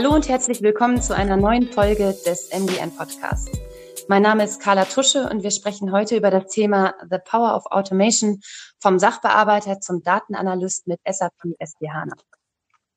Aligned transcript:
Hallo 0.00 0.14
und 0.14 0.28
herzlich 0.28 0.62
willkommen 0.62 1.02
zu 1.02 1.12
einer 1.12 1.36
neuen 1.36 1.72
Folge 1.72 2.14
des 2.24 2.50
MDN 2.52 2.94
Podcasts. 2.94 3.50
Mein 4.06 4.22
Name 4.22 4.44
ist 4.44 4.60
Carla 4.60 4.84
Tusche 4.84 5.28
und 5.28 5.42
wir 5.42 5.50
sprechen 5.50 5.90
heute 5.90 6.16
über 6.16 6.30
das 6.30 6.52
Thema 6.52 6.94
The 7.10 7.16
Power 7.18 7.56
of 7.56 7.66
Automation 7.66 8.38
vom 8.78 9.00
Sachbearbeiter 9.00 9.80
zum 9.80 10.04
Datenanalyst 10.04 10.86
mit 10.86 11.00
SAP 11.04 11.32
S4HANA. 11.60 12.12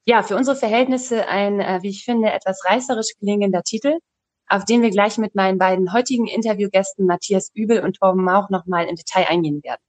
Ja, 0.05 0.21
für 0.21 0.35
unsere 0.35 0.55
Verhältnisse 0.55 1.27
ein, 1.27 1.59
äh, 1.59 1.79
wie 1.81 1.89
ich 1.89 2.05
finde, 2.05 2.31
etwas 2.31 2.63
reißerisch 2.65 3.18
klingender 3.18 3.63
Titel, 3.63 3.97
auf 4.47 4.65
den 4.65 4.83
wir 4.83 4.91
gleich 4.91 5.18
mit 5.18 5.33
meinen 5.33 5.57
beiden 5.57 5.93
heutigen 5.93 6.27
Interviewgästen 6.27 7.07
Matthias 7.07 7.49
Übel 7.55 7.79
und 7.79 7.97
Torben 7.97 8.23
Mauch 8.23 8.52
nochmal 8.52 8.86
im 8.86 8.95
Detail 8.95 9.25
eingehen 9.27 9.63
werden. 9.63 9.81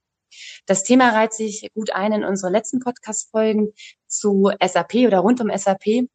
Das 0.65 0.83
Thema 0.83 1.09
reiht 1.09 1.33
sich 1.33 1.69
gut 1.75 1.93
ein 1.93 2.11
in 2.11 2.23
unsere 2.23 2.51
letzten 2.51 2.79
Podcast-Folgen 2.79 3.71
zu 4.07 4.49
SAP 4.59 5.05
oder 5.05 5.19
rund 5.19 5.39
um 5.41 5.55
SAP, 5.55 6.07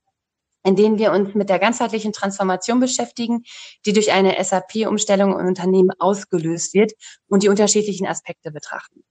in 0.64 0.76
denen 0.76 0.98
wir 0.98 1.12
uns 1.12 1.34
mit 1.34 1.48
der 1.48 1.58
ganzheitlichen 1.58 2.12
Transformation 2.12 2.80
beschäftigen, 2.80 3.44
die 3.86 3.92
durch 3.92 4.12
eine 4.12 4.42
SAP-Umstellung 4.42 5.38
im 5.38 5.46
Unternehmen 5.46 5.92
ausgelöst 5.98 6.74
wird 6.74 6.92
und 7.28 7.42
die 7.42 7.48
unterschiedlichen 7.48 8.06
Aspekte 8.06 8.50
betrachten. 8.50 9.02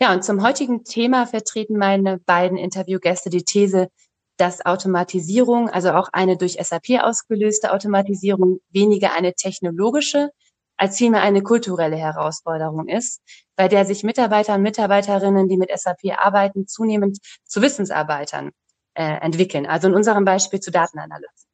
Ja, 0.00 0.12
und 0.12 0.24
zum 0.24 0.42
heutigen 0.42 0.84
Thema 0.84 1.26
vertreten 1.26 1.78
meine 1.78 2.18
beiden 2.18 2.58
Interviewgäste 2.58 3.30
die 3.30 3.44
These, 3.44 3.88
dass 4.36 4.66
Automatisierung, 4.66 5.70
also 5.70 5.92
auch 5.92 6.08
eine 6.12 6.36
durch 6.36 6.58
SAP 6.60 7.00
ausgelöste 7.00 7.72
Automatisierung, 7.72 8.58
weniger 8.70 9.12
eine 9.14 9.34
technologische 9.34 10.30
als 10.76 10.98
vielmehr 10.98 11.22
eine 11.22 11.42
kulturelle 11.42 11.96
Herausforderung 11.96 12.88
ist, 12.88 13.20
bei 13.54 13.68
der 13.68 13.84
sich 13.84 14.02
Mitarbeiter 14.02 14.56
und 14.56 14.62
Mitarbeiterinnen, 14.62 15.48
die 15.48 15.56
mit 15.56 15.70
SAP 15.72 16.18
arbeiten, 16.18 16.66
zunehmend 16.66 17.18
zu 17.44 17.62
Wissensarbeitern 17.62 18.50
äh, 18.94 19.20
entwickeln. 19.20 19.66
Also 19.66 19.88
in 19.88 19.94
unserem 19.94 20.24
Beispiel 20.24 20.60
zu 20.60 20.70
Datenanalysten. 20.70 21.50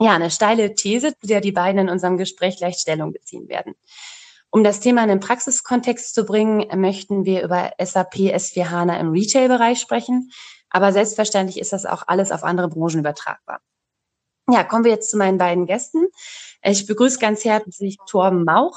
Ja, 0.00 0.14
eine 0.14 0.30
steile 0.30 0.74
These, 0.74 1.14
zu 1.18 1.26
der 1.26 1.40
die 1.40 1.52
beiden 1.52 1.82
in 1.82 1.88
unserem 1.90 2.16
Gespräch 2.16 2.56
gleich 2.56 2.76
Stellung 2.76 3.12
beziehen 3.12 3.48
werden. 3.48 3.74
Um 4.50 4.64
das 4.64 4.80
Thema 4.80 5.02
in 5.02 5.08
den 5.08 5.20
Praxiskontext 5.20 6.14
zu 6.14 6.24
bringen, 6.24 6.66
möchten 6.80 7.24
wir 7.24 7.42
über 7.42 7.72
SAP 7.78 8.14
S4 8.14 8.70
HANA 8.70 8.98
im 8.98 9.10
Retail-Bereich 9.10 9.78
sprechen. 9.78 10.30
Aber 10.70 10.92
selbstverständlich 10.92 11.58
ist 11.58 11.72
das 11.72 11.86
auch 11.86 12.04
alles 12.06 12.32
auf 12.32 12.44
andere 12.44 12.68
Branchen 12.68 13.00
übertragbar. 13.00 13.60
Ja, 14.48 14.64
kommen 14.64 14.84
wir 14.84 14.90
jetzt 14.90 15.10
zu 15.10 15.16
meinen 15.16 15.38
beiden 15.38 15.66
Gästen. 15.66 16.08
Ich 16.62 16.86
begrüße 16.86 17.18
ganz 17.18 17.44
herzlich 17.44 17.98
Torben 18.08 18.44
Mauch, 18.44 18.76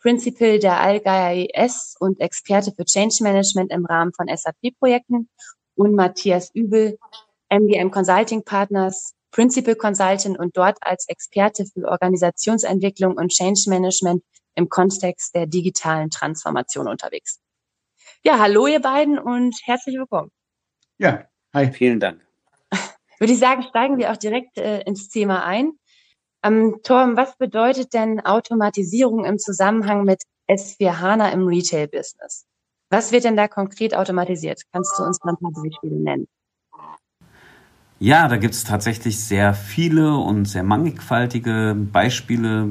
Principal 0.00 0.58
der 0.58 0.80
Allgeier 0.80 1.46
ES 1.54 1.96
und 2.00 2.20
Experte 2.20 2.72
für 2.72 2.84
Change 2.84 3.22
Management 3.22 3.70
im 3.70 3.86
Rahmen 3.86 4.12
von 4.12 4.26
SAP-Projekten 4.26 5.28
und 5.76 5.94
Matthias 5.94 6.50
Übel, 6.52 6.98
MDM 7.50 7.90
Consulting 7.90 8.44
Partners, 8.44 9.14
Principal 9.30 9.74
Consultant 9.74 10.38
und 10.38 10.56
dort 10.56 10.78
als 10.80 11.08
Experte 11.08 11.64
für 11.66 11.88
Organisationsentwicklung 11.88 13.16
und 13.16 13.30
Change 13.30 13.68
Management 13.68 14.22
im 14.54 14.68
Kontext 14.68 15.34
der 15.34 15.46
digitalen 15.46 16.10
Transformation 16.10 16.86
unterwegs. 16.88 17.40
Ja, 18.22 18.38
hallo 18.38 18.66
ihr 18.66 18.80
beiden 18.80 19.18
und 19.18 19.54
herzlich 19.64 19.96
willkommen. 19.96 20.30
Ja, 20.98 21.24
hi. 21.52 21.70
Vielen 21.72 22.00
Dank. 22.00 22.24
Würde 23.18 23.32
ich 23.32 23.38
sagen, 23.38 23.64
steigen 23.64 23.98
wir 23.98 24.12
auch 24.12 24.16
direkt 24.16 24.56
äh, 24.56 24.80
ins 24.82 25.08
Thema 25.08 25.44
ein. 25.44 25.72
Ähm, 26.44 26.80
Torm, 26.82 27.16
was 27.16 27.36
bedeutet 27.36 27.94
denn 27.94 28.20
Automatisierung 28.20 29.24
im 29.24 29.38
Zusammenhang 29.38 30.04
mit 30.04 30.22
S4 30.48 31.00
HANA 31.00 31.30
im 31.30 31.46
Retail-Business? 31.46 32.46
Was 32.90 33.12
wird 33.12 33.24
denn 33.24 33.36
da 33.36 33.48
konkret 33.48 33.96
automatisiert? 33.96 34.62
Kannst 34.72 34.98
du 34.98 35.02
uns 35.02 35.22
mal 35.24 35.32
ein 35.32 35.38
paar 35.38 35.50
Beispiele 35.50 35.96
nennen? 35.96 36.28
Ja, 38.00 38.26
da 38.26 38.36
gibt 38.36 38.54
es 38.54 38.64
tatsächlich 38.64 39.20
sehr 39.20 39.54
viele 39.54 40.16
und 40.16 40.46
sehr 40.46 40.64
mannigfaltige 40.64 41.76
Beispiele, 41.92 42.70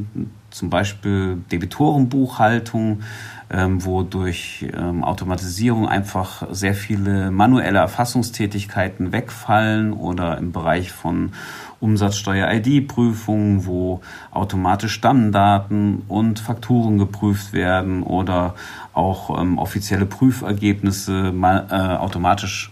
zum 0.49 0.69
Beispiel 0.69 1.37
Debitorenbuchhaltung, 1.49 3.01
ähm, 3.49 3.85
wo 3.85 4.03
durch 4.03 4.67
ähm, 4.75 5.03
Automatisierung 5.03 5.87
einfach 5.87 6.43
sehr 6.51 6.75
viele 6.75 7.31
manuelle 7.31 7.79
Erfassungstätigkeiten 7.79 9.13
wegfallen 9.13 9.93
oder 9.93 10.37
im 10.37 10.51
Bereich 10.51 10.91
von 10.91 11.31
Umsatzsteuer-ID-Prüfungen, 11.79 13.65
wo 13.65 14.01
automatisch 14.31 14.93
Stammdaten 14.93 16.03
und 16.09 16.39
Fakturen 16.39 16.97
geprüft 16.97 17.53
werden 17.53 18.03
oder 18.03 18.55
auch 18.93 19.39
ähm, 19.39 19.57
offizielle 19.57 20.05
Prüfergebnisse 20.05 21.31
mal, 21.31 21.67
äh, 21.71 21.75
automatisch 21.97 22.71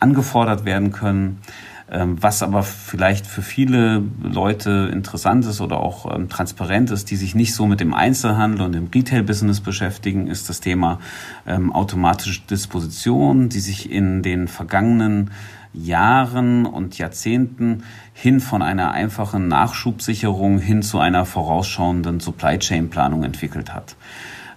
angefordert 0.00 0.64
werden 0.64 0.92
können. 0.92 1.40
Ähm, 1.90 2.22
was 2.22 2.42
aber 2.42 2.62
vielleicht 2.62 3.26
für 3.26 3.40
viele 3.40 4.02
Leute 4.22 4.90
interessant 4.92 5.46
ist 5.46 5.62
oder 5.62 5.80
auch 5.80 6.14
ähm, 6.14 6.28
transparent 6.28 6.90
ist, 6.90 7.10
die 7.10 7.16
sich 7.16 7.34
nicht 7.34 7.54
so 7.54 7.66
mit 7.66 7.80
dem 7.80 7.94
Einzelhandel 7.94 8.62
und 8.62 8.72
dem 8.72 8.88
Retail-Business 8.94 9.60
beschäftigen, 9.60 10.26
ist 10.26 10.50
das 10.50 10.60
Thema 10.60 11.00
ähm, 11.46 11.72
automatische 11.72 12.42
Disposition, 12.42 13.48
die 13.48 13.60
sich 13.60 13.90
in 13.90 14.22
den 14.22 14.48
vergangenen 14.48 15.30
Jahren 15.72 16.66
und 16.66 16.98
Jahrzehnten 16.98 17.84
hin 18.12 18.40
von 18.40 18.62
einer 18.62 18.90
einfachen 18.90 19.48
Nachschubsicherung 19.48 20.58
hin 20.58 20.82
zu 20.82 20.98
einer 20.98 21.24
vorausschauenden 21.24 22.20
Supply 22.20 22.58
Chain 22.58 22.90
Planung 22.90 23.22
entwickelt 23.24 23.74
hat. 23.74 23.96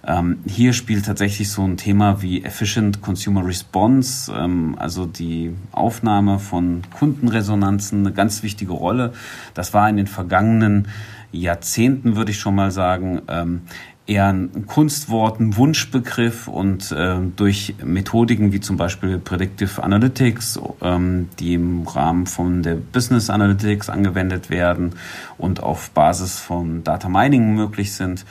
Ähm, 0.04 0.38
hier 0.46 0.72
spielt 0.72 1.06
tatsächlich 1.06 1.50
so 1.50 1.62
ein 1.62 1.76
Thema 1.76 2.22
wie 2.22 2.44
Efficient 2.44 3.02
Consumer 3.02 3.46
Response, 3.46 4.32
ähm, 4.36 4.74
also 4.78 5.06
die 5.06 5.54
Aufnahme 5.70 6.38
von 6.38 6.82
Kundenresonanzen, 6.92 8.00
eine 8.00 8.12
ganz 8.12 8.42
wichtige 8.42 8.72
Rolle. 8.72 9.12
Das 9.54 9.74
war 9.74 9.88
in 9.88 9.96
den 9.96 10.08
vergangenen 10.08 10.88
Jahrzehnten, 11.30 12.16
würde 12.16 12.32
ich 12.32 12.38
schon 12.38 12.54
mal 12.54 12.70
sagen, 12.70 13.22
ähm, 13.28 13.62
eher 14.06 14.28
ein 14.28 14.66
Kunstwort, 14.66 15.38
ein 15.38 15.56
Wunschbegriff 15.56 16.48
und 16.48 16.90
äh, 16.90 17.16
durch 17.36 17.74
Methodiken 17.84 18.52
wie 18.52 18.60
zum 18.60 18.76
Beispiel 18.76 19.18
Predictive 19.18 19.82
Analytics, 19.82 20.60
ähm, 20.82 21.28
die 21.38 21.54
im 21.54 21.86
Rahmen 21.86 22.26
von 22.26 22.62
der 22.62 22.74
Business 22.74 23.30
Analytics 23.30 23.88
angewendet 23.88 24.50
werden 24.50 24.94
und 25.38 25.62
auf 25.62 25.90
Basis 25.90 26.38
von 26.38 26.82
Data 26.82 27.08
Mining 27.08 27.54
möglich 27.54 27.92
sind, 27.92 28.26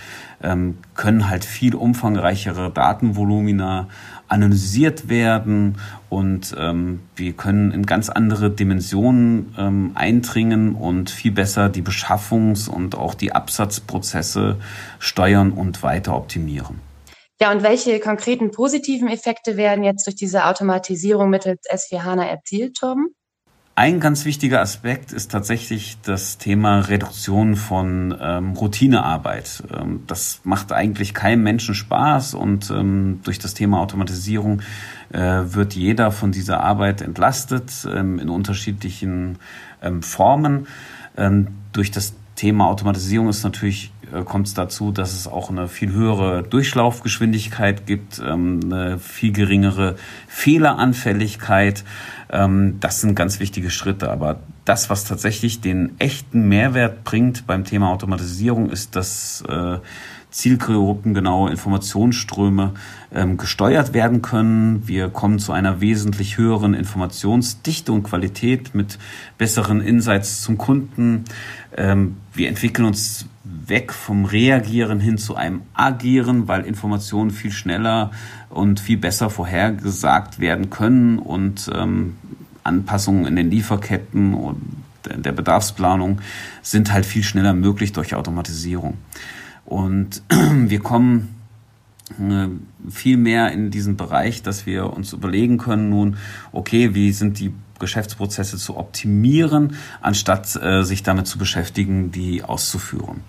können 0.96 1.30
halt 1.30 1.46
viel 1.46 1.76
umfangreichere 1.76 2.72
Datenvolumina 2.72 3.88
analysiert 4.28 5.10
werden 5.10 5.78
und 6.10 6.56
ähm, 6.58 7.02
wir 7.16 7.34
können 7.34 7.72
in 7.72 7.86
ganz 7.86 8.10
andere 8.10 8.50
Dimensionen 8.50 9.54
ähm, 9.58 9.92
eindringen 9.94 10.76
und 10.76 11.10
viel 11.10 11.32
besser 11.32 11.70
die 11.70 11.82
Beschaffungs- 11.82 12.70
und 12.70 12.96
auch 12.96 13.14
die 13.14 13.34
Absatzprozesse 13.34 14.58
steuern 15.00 15.52
und 15.52 15.84
weiter 15.84 16.16
optimieren. 16.16 16.80
Ja, 17.42 17.52
und 17.52 17.64
welche 17.64 18.00
konkreten 18.00 18.52
positiven 18.52 19.08
Effekte 19.10 19.58
werden 19.58 19.84
jetzt 19.84 20.06
durch 20.06 20.16
diese 20.16 20.46
Automatisierung 20.46 21.30
mittels 21.30 21.62
S4 21.70 22.04
HANA 22.04 22.26
erzielt, 22.26 22.78
Torben? 22.78 23.16
Ein 23.74 24.02
ganz 24.02 24.26
wichtiger 24.26 24.60
Aspekt 24.60 25.14
ist 25.14 25.32
tatsächlich 25.32 25.98
das 26.02 26.38
Thema 26.38 26.80
Reduktion 26.80 27.56
von 27.56 28.14
ähm, 28.20 28.52
Routinearbeit. 28.52 29.64
Ähm, 29.74 30.04
das 30.08 30.42
macht 30.44 30.74
eigentlich 30.74 31.14
keinem 31.14 31.44
Menschen 31.44 31.74
Spaß 31.74 32.34
und 32.34 32.70
ähm, 32.70 33.22
durch 33.24 33.40
das 33.40 33.54
Thema 33.54 33.80
Automatisierung 33.80 34.62
äh, 35.14 35.20
wird 35.20 35.74
jeder 35.74 36.12
von 36.12 36.34
dieser 36.34 36.62
Arbeit 36.62 37.02
entlastet 37.02 37.72
ähm, 37.90 38.20
in 38.20 38.28
unterschiedlichen 38.28 39.40
ähm, 39.82 40.04
Formen. 40.04 40.68
Ähm, 41.16 41.48
durch 41.72 41.92
das 41.92 42.14
Thema 42.36 42.68
Automatisierung 42.68 43.30
ist 43.30 43.44
natürlich 43.44 43.94
kommt 44.26 44.48
es 44.48 44.54
dazu, 44.54 44.92
dass 44.92 45.14
es 45.14 45.28
auch 45.28 45.50
eine 45.50 45.68
viel 45.68 45.92
höhere 45.92 46.44
Durchlaufgeschwindigkeit 46.44 47.86
gibt, 47.86 48.22
ähm, 48.26 48.60
eine 48.66 49.00
viel 49.00 49.32
geringere 49.32 49.96
Fehleranfälligkeit. 50.28 51.84
Ähm, 52.30 52.78
das 52.80 53.02
sind 53.02 53.16
ganz 53.16 53.40
wichtige 53.40 53.70
Schritte. 53.70 54.12
Aber 54.12 54.40
das, 54.66 54.90
was 54.90 55.06
tatsächlich 55.06 55.62
den 55.62 55.96
echten 56.00 56.48
Mehrwert 56.48 57.04
bringt 57.04 57.48
beim 57.48 57.64
Thema 57.64 57.90
Automatisierung, 57.90 58.70
ist, 58.70 58.96
dass 58.96 59.44
äh, 59.48 59.78
zielgruppengenaue 60.30 61.50
Informationsströme 61.50 62.74
ähm, 63.14 63.38
gesteuert 63.38 63.94
werden 63.94 64.22
können. 64.22 64.88
Wir 64.88 65.10
kommen 65.10 65.40
zu 65.40 65.52
einer 65.52 65.82
wesentlich 65.82 66.38
höheren 66.38 66.74
Informationsdichte 66.74 67.92
und 67.92 68.04
Qualität 68.04 68.74
mit 68.76 68.98
besseren 69.38 69.82
Insights 69.82 70.42
zum 70.42 70.58
Kunden. 70.58 71.26
Wir 72.34 72.50
entwickeln 72.50 72.86
uns 72.86 73.26
weg 73.68 73.94
vom 73.94 74.26
Reagieren 74.26 75.00
hin 75.00 75.18
zu 75.18 75.36
einem 75.36 75.62
Agieren, 75.74 76.48
weil 76.48 76.66
Informationen 76.66 77.32
viel 77.32 77.52
schneller 77.52 78.12
und 78.50 78.80
viel 78.80 78.98
besser 78.98 79.30
vorhergesagt 79.30 80.40
werden 80.40 80.70
können 80.70 81.20
und 81.20 81.70
ähm, 81.74 82.16
Anpassungen 82.64 83.26
in 83.26 83.36
den 83.36 83.50
Lieferketten 83.50 84.34
und 84.34 84.62
der 85.04 85.32
Bedarfsplanung 85.32 86.20
sind 86.62 86.94
halt 86.94 87.06
viel 87.06 87.24
schneller 87.24 87.54
möglich 87.54 87.92
durch 87.92 88.14
Automatisierung. 88.14 88.98
Und 89.66 90.22
wir 90.30 90.80
kommen 90.80 91.36
äh, 92.20 92.48
viel 92.90 93.18
mehr 93.18 93.52
in 93.52 93.72
diesen 93.72 93.98
Bereich, 93.98 94.44
dass 94.44 94.66
wir 94.66 94.94
uns 94.94 95.14
überlegen 95.14 95.58
können 95.58 95.90
nun, 95.90 96.18
okay, 96.52 96.94
wie 96.94 97.12
sind 97.12 97.40
die 97.40 97.54
Geschäftsprozesse 97.82 98.58
zu 98.58 98.78
optimieren, 98.78 99.76
anstatt 100.00 100.56
äh, 100.56 100.84
sich 100.84 101.04
damit 101.04 101.28
zu 101.28 101.38
beschäftigen, 101.38 102.12
die 102.12 102.44
auszuführen. 102.44 103.22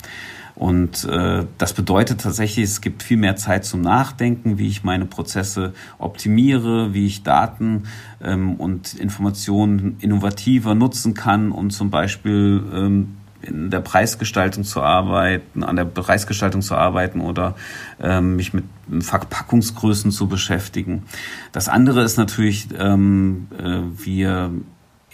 Und 0.55 1.05
äh, 1.05 1.47
das 1.59 1.73
bedeutet 1.73 2.21
tatsächlich, 2.21 2.65
es 2.65 2.81
gibt 2.81 3.03
viel 3.03 3.17
mehr 3.17 3.37
Zeit 3.37 3.65
zum 3.65 3.81
Nachdenken, 3.81 4.59
wie 4.59 4.69
ich 4.69 4.85
meine 4.85 5.07
Prozesse 5.07 5.73
optimiere, 5.99 6.93
wie 6.93 7.07
ich 7.07 7.23
Daten 7.23 7.85
ähm, 8.23 8.55
und 8.57 8.95
Informationen 8.95 9.97
innovativer 10.01 10.75
nutzen 10.75 11.15
kann, 11.15 11.53
um 11.53 11.71
zum 11.71 11.91
Beispiel 11.91 12.63
ähm, 12.73 13.17
in 13.43 13.71
der 13.71 13.81
Preisgestaltung 13.81 14.65
zu 14.65 14.83
arbeiten, 14.83 15.65
an 15.65 15.77
der 15.77 15.85
Preisgestaltung 15.85 16.63
zu 16.63 16.75
arbeiten 16.75 17.21
oder 17.21 17.55
ähm, 18.01 18.37
mich 18.37 18.53
mit 18.53 18.65
Verpackungsgrößen 19.01 20.11
zu 20.11 20.29
beschäftigen. 20.29 21.05
Das 21.53 21.69
andere 21.69 22.03
ist 22.03 22.17
natürlich, 22.17 22.69
ähm, 22.79 23.49
äh, 23.59 24.05
wir 24.05 24.53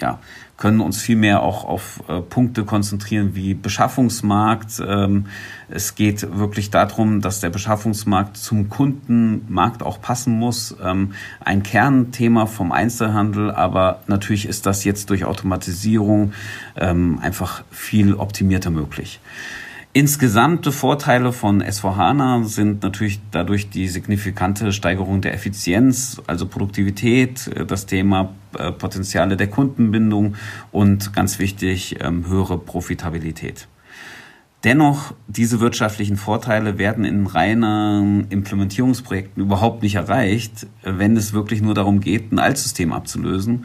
ja, 0.00 0.18
können 0.56 0.80
uns 0.80 1.00
viel 1.00 1.16
mehr 1.16 1.42
auch 1.42 1.64
auf 1.64 2.02
äh, 2.08 2.20
Punkte 2.20 2.64
konzentrieren 2.64 3.34
wie 3.34 3.54
Beschaffungsmarkt. 3.54 4.82
Ähm, 4.84 5.26
es 5.68 5.94
geht 5.94 6.36
wirklich 6.36 6.70
darum, 6.70 7.20
dass 7.20 7.40
der 7.40 7.50
Beschaffungsmarkt 7.50 8.36
zum 8.36 8.68
Kundenmarkt 8.68 9.82
auch 9.82 10.00
passen 10.00 10.36
muss. 10.36 10.76
Ähm, 10.82 11.12
ein 11.40 11.62
Kernthema 11.62 12.46
vom 12.46 12.72
Einzelhandel, 12.72 13.52
aber 13.52 14.00
natürlich 14.08 14.46
ist 14.46 14.66
das 14.66 14.84
jetzt 14.84 15.10
durch 15.10 15.24
Automatisierung 15.24 16.32
ähm, 16.76 17.20
einfach 17.22 17.62
viel 17.70 18.14
optimierter 18.14 18.70
möglich. 18.70 19.20
Insgesamte 19.98 20.70
Vorteile 20.70 21.32
von 21.32 21.60
S4HANA 21.60 22.44
sind 22.44 22.84
natürlich 22.84 23.18
dadurch 23.32 23.68
die 23.68 23.88
signifikante 23.88 24.70
Steigerung 24.70 25.22
der 25.22 25.34
Effizienz, 25.34 26.22
also 26.28 26.46
Produktivität, 26.46 27.48
äh, 27.48 27.66
das 27.66 27.86
Thema 27.86 28.32
äh, 28.56 28.70
Potenziale 28.70 29.36
der 29.36 29.48
Kundenbindung 29.48 30.36
und 30.70 31.12
ganz 31.14 31.40
wichtig, 31.40 31.96
ähm, 32.00 32.28
höhere 32.28 32.58
Profitabilität. 32.58 33.66
Dennoch, 34.62 35.14
diese 35.26 35.58
wirtschaftlichen 35.58 36.16
Vorteile 36.16 36.78
werden 36.78 37.04
in 37.04 37.26
reinen 37.26 38.28
Implementierungsprojekten 38.28 39.42
überhaupt 39.42 39.82
nicht 39.82 39.96
erreicht, 39.96 40.68
wenn 40.84 41.16
es 41.16 41.32
wirklich 41.32 41.60
nur 41.60 41.74
darum 41.74 41.98
geht, 41.98 42.30
ein 42.30 42.38
Altsystem 42.38 42.92
abzulösen. 42.92 43.64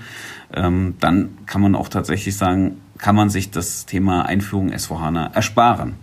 Ähm, 0.52 0.96
dann 1.00 1.46
kann 1.46 1.62
man 1.62 1.76
auch 1.76 1.90
tatsächlich 1.90 2.36
sagen, 2.36 2.82
kann 2.98 3.16
man 3.16 3.30
sich 3.30 3.52
das 3.52 3.86
Thema 3.86 4.26
Einführung 4.26 4.72
S4HANA 4.72 5.32
ersparen. 5.36 5.94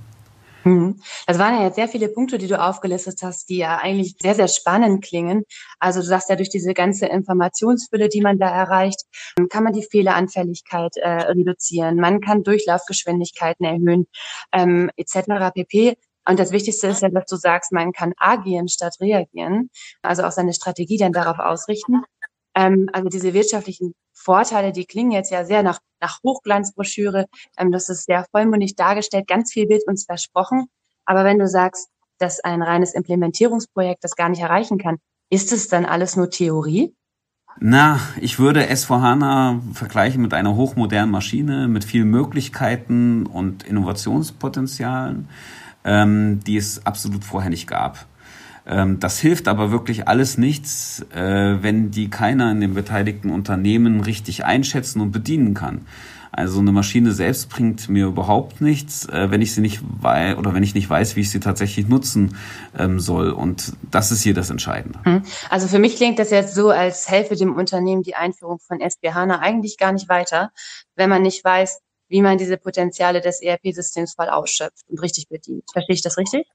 Mhm. 0.65 1.01
Das 1.27 1.39
waren 1.39 1.55
ja 1.55 1.65
jetzt 1.65 1.77
sehr 1.77 1.89
viele 1.89 2.09
Punkte, 2.09 2.39
die 2.39 2.47
du 2.47 2.61
aufgelistet 2.61 3.21
hast, 3.23 3.49
die 3.49 3.59
ja 3.59 3.79
eigentlich 3.79 4.17
sehr, 4.21 4.35
sehr 4.35 4.49
spannend 4.49 5.05
klingen. 5.05 5.45
Also 5.79 6.01
du 6.01 6.07
sagst 6.07 6.29
ja, 6.29 6.37
durch 6.37 6.51
diese 6.51 6.75
ganze 6.75 7.07
Informationsfülle, 7.07 8.09
die 8.09 8.21
man 8.21 8.39
da 8.39 8.49
erreicht, 8.49 9.01
kann 9.49 9.65
man 9.65 9.73
die 9.73 9.87
Fehleranfälligkeit 9.91 10.97
äh, 10.97 11.09
reduzieren, 11.09 11.97
man 11.97 12.21
kann 12.21 12.43
Durchlaufgeschwindigkeiten 12.43 13.65
erhöhen, 13.65 14.07
ähm, 14.53 14.91
etc. 14.97 15.53
pp. 15.55 15.97
Und 16.29 16.39
das 16.39 16.53
Wichtigste 16.53 16.89
ist 16.89 17.03
ja, 17.03 17.09
dass 17.09 17.25
du 17.27 17.37
sagst, 17.37 17.73
man 17.73 17.93
kann 17.93 18.13
agieren 18.19 18.69
statt 18.69 18.97
reagieren, 19.01 19.71
also 20.03 20.23
auch 20.25 20.33
seine 20.33 20.53
Strategie 20.53 20.99
dann 20.99 21.13
darauf 21.13 21.39
ausrichten. 21.39 22.03
Ähm, 22.55 22.89
also 22.93 23.09
diese 23.09 23.35
wirtschaftlichen 23.35 23.95
Vorteile, 24.13 24.73
die 24.73 24.85
klingen 24.85 25.13
jetzt 25.13 25.31
ja 25.31 25.45
sehr 25.45 25.63
nach, 25.63 25.79
nach 26.01 26.19
Hochglanzbroschüre. 26.25 27.27
Ähm, 27.57 27.73
das 27.73 27.89
ist 27.89 28.07
sehr 28.07 28.27
vollmundig 28.31 28.77
dargestellt. 28.77 29.27
Ganz 29.29 29.53
viel 29.53 29.69
wird 29.69 29.87
uns 29.87 30.05
versprochen. 30.05 30.67
Aber 31.05 31.25
wenn 31.25 31.39
du 31.39 31.49
sagst, 31.49 31.89
dass 32.19 32.41
ein 32.41 32.63
reines 32.63 32.95
Implementierungsprojekt 32.95 34.05
das 34.05 34.15
gar 34.15 34.29
nicht 34.29 34.41
erreichen 34.41 34.79
kann, 34.79 34.99
ist 35.31 35.53
es 35.53 35.69
dann 35.69 35.87
alles 35.87 36.17
nur 36.17 36.31
Theorie? 36.31 36.95
Na, 37.59 37.99
ich 38.21 38.39
würde 38.39 38.71
S4HANA 38.71 39.75
vergleichen 39.75 40.23
mit 40.23 40.35
einer 40.35 40.55
hochmodernen 40.55 41.11
Maschine 41.11 41.69
mit 41.69 41.85
vielen 41.85 42.09
Möglichkeiten 42.09 43.27
und 43.27 43.65
Innovationspotenzialen, 43.65 45.29
ähm, 45.85 46.41
die 46.45 46.57
es 46.57 46.87
absolut 46.87 47.25
vorher 47.25 47.51
nicht 47.51 47.67
gab. 47.67 48.07
Ähm, 48.71 49.01
das 49.01 49.19
hilft 49.19 49.49
aber 49.49 49.73
wirklich 49.73 50.07
alles 50.07 50.39
nichts, 50.39 51.05
äh, 51.13 51.57
wenn 51.61 51.91
die 51.91 52.09
keiner 52.09 52.53
in 52.53 52.61
den 52.61 52.75
beteiligten 52.75 53.31
Unternehmen 53.31 54.01
richtig 54.01 54.45
einschätzen 54.45 55.01
und 55.01 55.11
bedienen 55.11 55.55
kann. 55.55 55.87
Also 56.33 56.61
eine 56.61 56.71
Maschine 56.71 57.11
selbst 57.11 57.49
bringt 57.49 57.89
mir 57.89 58.07
überhaupt 58.07 58.61
nichts, 58.61 59.09
äh, 59.09 59.31
wenn 59.33 59.43
ich 59.43 59.53
sie 59.53 59.61
nicht 59.61 59.81
weiß 59.83 60.37
oder 60.37 60.55
wenn 60.55 60.63
ich 60.63 60.75
nicht 60.75 60.89
weiß, 60.89 61.17
wie 61.17 61.23
ich 61.23 61.31
sie 61.31 61.41
tatsächlich 61.41 61.89
nutzen 61.89 62.37
ähm, 62.79 63.01
soll. 63.01 63.31
Und 63.31 63.73
das 63.91 64.13
ist 64.13 64.23
hier 64.23 64.35
das 64.35 64.51
Entscheidende. 64.51 65.01
Hm. 65.03 65.23
Also 65.49 65.67
für 65.67 65.81
mich 65.81 65.97
klingt 65.97 66.21
das 66.21 66.31
jetzt 66.31 66.55
so, 66.55 66.71
als 66.71 67.11
helfe 67.11 67.35
dem 67.35 67.57
Unternehmen 67.57 68.03
die 68.05 68.15
Einführung 68.15 68.61
von 68.61 68.81
SB 68.81 69.13
HANA 69.13 69.41
eigentlich 69.41 69.77
gar 69.77 69.93
nicht 69.93 70.09
weiter, 70.09 70.53
wenn 70.95 71.11
man 71.11 71.23
nicht 71.23 71.45
weiß, 71.45 71.81
wie 72.09 72.23
man 72.23 72.39
diese 72.39 72.57
Potenziale 72.57 73.21
des 73.21 73.43
ERP-Systems 73.43 74.15
voll 74.15 74.29
ausschöpft 74.29 74.85
und 74.89 75.03
richtig 75.03 75.29
bedient. 75.29 75.65
Verstehe 75.73 75.95
ich 75.95 76.03
das 76.03 76.17
richtig? 76.17 76.47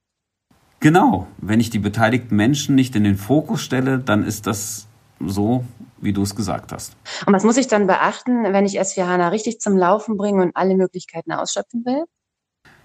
Genau, 0.86 1.26
wenn 1.40 1.60
ich 1.60 1.72
die 1.72 1.80
beteiligten 1.80 2.36
Menschen 2.36 2.76
nicht 2.76 2.96
in 2.96 3.04
den 3.04 3.18
Fokus 3.18 3.64
stelle, 3.64 3.98
dann 3.98 4.24
ist 4.24 4.46
das 4.46 4.86
so, 5.20 5.66
wie 5.98 6.14
du 6.14 6.22
es 6.22 6.36
gesagt 6.36 6.72
hast. 6.72 6.96
Und 7.26 7.34
was 7.34 7.44
muss 7.44 7.58
ich 7.58 7.66
dann 7.66 7.88
beachten, 7.88 8.44
wenn 8.54 8.68
ich 8.68 8.80
S4 8.80 9.08
HANA 9.08 9.30
richtig 9.30 9.60
zum 9.60 9.76
Laufen 9.76 10.16
bringe 10.16 10.44
und 10.44 10.56
alle 10.56 10.76
Möglichkeiten 10.76 11.32
ausschöpfen 11.32 11.84
will? 11.86 12.04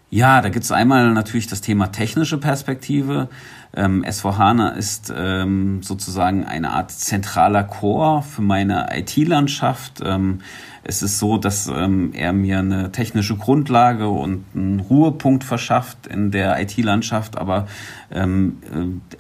Ja, 0.09 0.41
da 0.41 0.49
gibt 0.49 0.65
es 0.65 0.73
einmal 0.73 1.13
natürlich 1.13 1.47
das 1.47 1.61
Thema 1.61 1.89
technische 1.89 2.39
Perspektive. 2.39 3.29
Ähm, 3.75 4.05
S4HANA 4.05 4.75
ist 4.75 5.13
ähm, 5.17 5.83
sozusagen 5.83 6.45
eine 6.45 6.71
Art 6.71 6.91
zentraler 6.91 7.65
Core 7.65 8.23
für 8.23 8.43
meine 8.43 8.89
IT-Landschaft. 8.97 10.01
Ähm, 10.05 10.41
es 10.83 11.03
ist 11.03 11.19
so, 11.19 11.37
dass 11.37 11.69
ähm, 11.69 12.13
er 12.15 12.33
mir 12.33 12.59
eine 12.59 12.91
technische 12.91 13.37
Grundlage 13.37 14.09
und 14.09 14.45
einen 14.55 14.81
Ruhepunkt 14.81 15.45
verschafft 15.45 16.07
in 16.07 16.31
der 16.31 16.61
IT-Landschaft, 16.61 17.37
aber 17.37 17.67
ähm, 18.11 18.59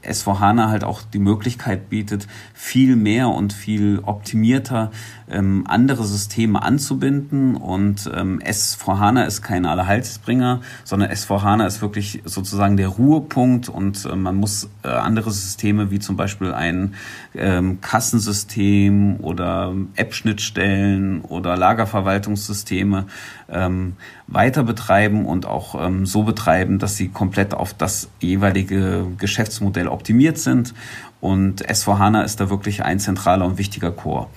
äh, 0.03 0.11
S4HANA 0.11 0.69
halt 0.69 0.85
auch 0.85 1.03
die 1.03 1.19
Möglichkeit 1.19 1.91
bietet, 1.91 2.27
viel 2.55 2.97
mehr 2.97 3.29
und 3.29 3.53
viel 3.53 4.01
optimierter 4.03 4.91
ähm, 5.31 5.65
andere 5.69 6.05
Systeme 6.05 6.63
anzubinden. 6.63 7.57
Und 7.57 8.11
ähm, 8.15 8.41
S4HANA 8.45 9.25
ist 9.25 9.43
kein 9.43 9.67
Allerheilsbringer, 9.67 10.63
sondern 10.85 11.11
S4HANA 11.11 11.67
ist 11.67 11.83
wirklich 11.83 12.23
sozusagen 12.25 12.79
der 12.79 12.89
Ruhepunkt 12.89 13.69
und 13.69 14.07
äh, 14.07 14.17
man 14.17 14.37
muss 14.41 14.69
äh, 14.83 14.89
andere 14.89 15.31
Systeme 15.31 15.91
wie 15.91 15.99
zum 15.99 16.17
Beispiel 16.17 16.53
ein 16.53 16.95
ähm, 17.35 17.81
Kassensystem 17.81 19.21
oder 19.21 19.75
App-Schnittstellen 19.95 21.21
oder 21.21 21.57
Lagerverwaltungssysteme 21.57 23.07
ähm, 23.49 23.97
weiter 24.27 24.65
betreiben 24.65 25.27
und 25.27 25.47
auch 25.47 25.75
ähm, 25.81 26.07
so 26.07 26.23
betreiben, 26.23 26.79
dass 26.79 26.97
sie 26.97 27.09
komplett 27.09 27.55
auf 27.55 27.75
das 27.75 28.09
jeweilige 28.21 29.07
Geschäftsmodell 29.19 29.89
optimiert 29.89 30.39
sind. 30.39 30.75
Und 31.21 31.67
S4HANA 31.67 32.25
ist 32.25 32.41
da 32.41 32.51
wirklich 32.51 32.83
ein 32.83 32.99
zentraler 32.99 33.45
und 33.45 33.59
wichtiger 33.59 33.93
Core, 33.93 34.29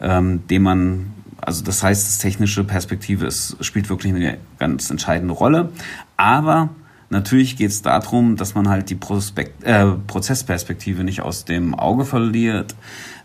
ähm, 0.00 0.46
den 0.46 0.62
man 0.62 1.12
also 1.42 1.64
das 1.64 1.82
heißt, 1.82 2.06
das 2.06 2.18
technische 2.18 2.64
Perspektive 2.64 3.26
ist, 3.26 3.56
spielt 3.64 3.88
wirklich 3.88 4.12
eine 4.14 4.38
ganz 4.58 4.90
entscheidende 4.90 5.32
Rolle. 5.32 5.70
Aber 6.16 6.68
Natürlich 7.12 7.56
geht 7.56 7.70
es 7.70 7.82
darum, 7.82 8.36
dass 8.36 8.54
man 8.54 8.68
halt 8.68 8.88
die 8.88 8.94
Prospekt, 8.94 9.64
äh, 9.64 9.86
Prozessperspektive 10.06 11.02
nicht 11.02 11.22
aus 11.22 11.44
dem 11.44 11.74
Auge 11.74 12.04
verliert. 12.04 12.76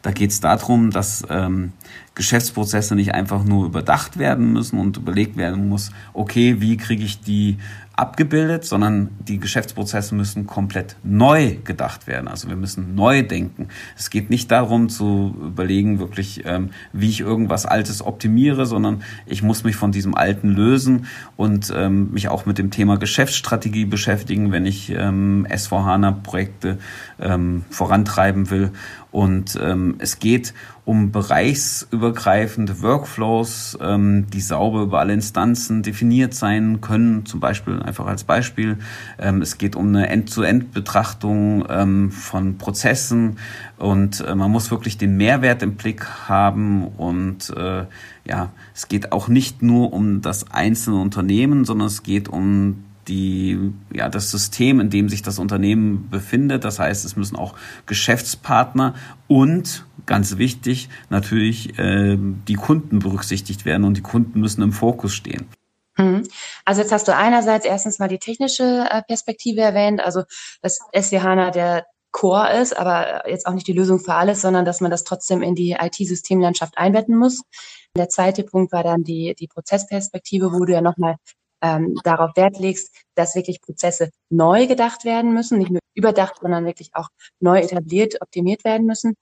Da 0.02 0.12
geht 0.12 0.32
es 0.32 0.40
darum, 0.40 0.90
dass 0.90 1.24
ähm, 1.30 1.72
Geschäftsprozesse 2.16 2.96
nicht 2.96 3.14
einfach 3.14 3.44
nur 3.44 3.66
überdacht 3.68 4.18
werden 4.18 4.54
müssen 4.54 4.80
und 4.80 4.98
überlegt 4.98 5.38
werden 5.38 5.70
muss, 5.70 5.92
okay, 6.14 6.62
wie 6.62 6.78
kriege 6.78 7.04
ich 7.04 7.22
die 7.22 7.58
abgebildet, 7.98 8.66
sondern 8.66 9.10
die 9.20 9.40
Geschäftsprozesse 9.40 10.16
müssen 10.16 10.48
komplett 10.48 10.98
neu 11.04 11.56
gedacht 11.64 12.08
werden. 12.08 12.28
Also 12.28 12.50
wir 12.50 12.58
müssen 12.58 12.94
neu 12.94 13.24
denken. 13.24 13.70
Es 13.98 14.10
geht 14.10 14.30
nicht 14.30 14.52
darum 14.52 14.90
zu 14.90 15.34
überlegen, 15.42 16.00
wirklich, 16.00 16.44
ähm, 16.46 16.72
wie 16.92 17.10
ich 17.10 17.22
irgendwas 17.22 17.66
Altes 17.66 18.06
optimiere, 18.06 18.66
sondern 18.66 19.04
ich 19.26 19.44
muss 19.44 19.64
mich 19.64 19.78
von 19.78 19.92
diesem 19.92 20.14
Alten 20.14 20.50
lösen 20.50 21.08
und 21.38 21.72
ähm, 21.76 22.12
mich 22.12 22.28
auch 22.28 22.46
mit 22.46 22.58
dem 22.58 22.70
Thema 22.70 22.98
Geschäftsstrategie 22.98 23.86
beschäftigen, 23.86 24.52
wenn 24.52 24.66
ich 24.66 24.90
ähm, 24.92 25.48
S4HANA-Projekte 25.50 26.80
ähm, 27.20 27.64
vorantreiben 27.70 28.50
will. 28.50 28.72
Und 29.16 29.58
ähm, 29.64 29.96
es 30.00 30.20
geht 30.20 30.54
um 30.84 31.14
bereichsübergreifende 31.14 32.82
Workflows, 32.82 33.78
ähm, 33.82 34.30
die 34.30 34.42
sauber 34.42 34.82
über 34.82 35.00
alle 35.00 35.14
Instanzen 35.14 35.84
definiert 35.84 36.34
sein 36.34 36.82
können, 36.82 37.26
zum 37.26 37.40
Beispiel 37.40 37.82
einfach 37.82 38.08
als 38.08 38.26
Beispiel. 38.26 38.78
Ähm, 39.18 39.42
es 39.42 39.58
geht 39.58 39.78
um 39.78 39.88
eine 39.88 40.10
End-zu-End-Betrachtung 40.10 41.66
ähm, 41.70 42.12
von 42.12 42.58
Prozessen 42.58 43.38
und 43.78 44.20
äh, 44.20 44.36
man 44.36 44.52
muss 44.52 44.70
wirklich 44.70 44.98
den 44.98 45.16
Mehrwert 45.16 45.64
im 45.64 45.76
Blick 45.76 46.06
haben 46.28 46.86
und 46.86 47.52
äh, 47.56 47.86
ja, 48.26 48.52
es 48.74 48.90
geht 48.90 49.14
auch 49.14 49.30
nicht 49.30 49.62
nur 49.62 49.94
um 49.94 50.20
das 50.20 50.52
einzelne 50.52 50.98
Unternehmen, 51.00 51.64
sondern 51.64 51.88
es 51.88 52.04
geht 52.04 52.28
um 52.28 52.84
die, 53.08 53.74
ja, 53.94 54.10
das 54.10 54.32
System, 54.32 54.80
in 54.80 54.90
dem 54.90 55.10
sich 55.10 55.22
das 55.22 55.40
Unternehmen 55.40 56.10
befindet. 56.10 56.64
Das 56.64 56.80
heißt, 56.80 57.06
es 57.06 57.16
müssen 57.16 57.36
auch 57.36 57.56
Geschäftspartner 57.86 58.96
und 59.28 59.86
ganz 60.06 60.38
wichtig 60.38 60.90
natürlich 61.10 61.78
äh, 61.80 62.18
die 62.20 62.56
Kunden 62.56 63.00
berücksichtigt 63.00 63.66
werden 63.66 63.84
und 63.84 63.98
die 63.98 64.02
Kunden 64.02 64.40
müssen 64.40 64.62
im 64.62 64.72
Fokus 64.72 65.14
stehen. 65.14 65.48
Mhm. 65.98 66.28
Also 66.66 66.82
jetzt 66.82 66.92
hast 66.92 67.08
du 67.08 67.16
einerseits 67.16 67.66
erstens 67.66 68.00
mal 68.00 68.08
die 68.08 68.20
technische 68.20 68.86
äh, 68.90 69.02
Perspektive 69.04 69.62
erwähnt, 69.62 70.02
also 70.02 70.24
dass 70.62 70.80
SVHANA 70.94 71.52
der 71.52 71.86
Core 72.12 72.54
ist, 72.62 72.78
aber 72.78 73.30
jetzt 73.30 73.46
auch 73.46 73.54
nicht 73.54 73.68
die 73.68 73.74
Lösung 73.74 74.00
für 74.00 74.14
alles, 74.14 74.42
sondern 74.42 74.64
dass 74.64 74.80
man 74.80 74.90
das 74.90 75.04
trotzdem 75.04 75.42
in 75.42 75.54
die 75.54 75.76
IT-Systemlandschaft 75.80 76.78
einbetten 76.78 77.16
muss. 77.16 77.42
Der 77.98 78.08
zweite 78.10 78.44
Punkt 78.44 78.72
war 78.72 78.84
dann 78.84 79.04
die, 79.04 79.36
die 79.38 79.48
Prozessperspektive, 79.48 80.54
wo 80.54 80.64
du 80.64 80.72
ja 80.72 80.82
nochmal 80.82 81.18
ähm, 81.62 81.96
darauf 82.04 82.36
Wert 82.36 82.60
legst, 82.60 82.96
dass 83.16 83.36
wirklich 83.36 83.62
Prozesse 83.62 84.10
neu 84.30 84.68
gedacht 84.68 85.06
werden 85.06 85.34
müssen, 85.34 85.58
nicht 85.58 85.72
nur 85.72 85.80
überdacht, 85.94 86.40
sondern 86.42 86.66
wirklich 86.66 86.90
auch 86.94 87.10
neu 87.40 87.60
etabliert, 87.60 88.22
optimiert 88.22 88.64
werden 88.64 88.86
müssen. 88.86 89.16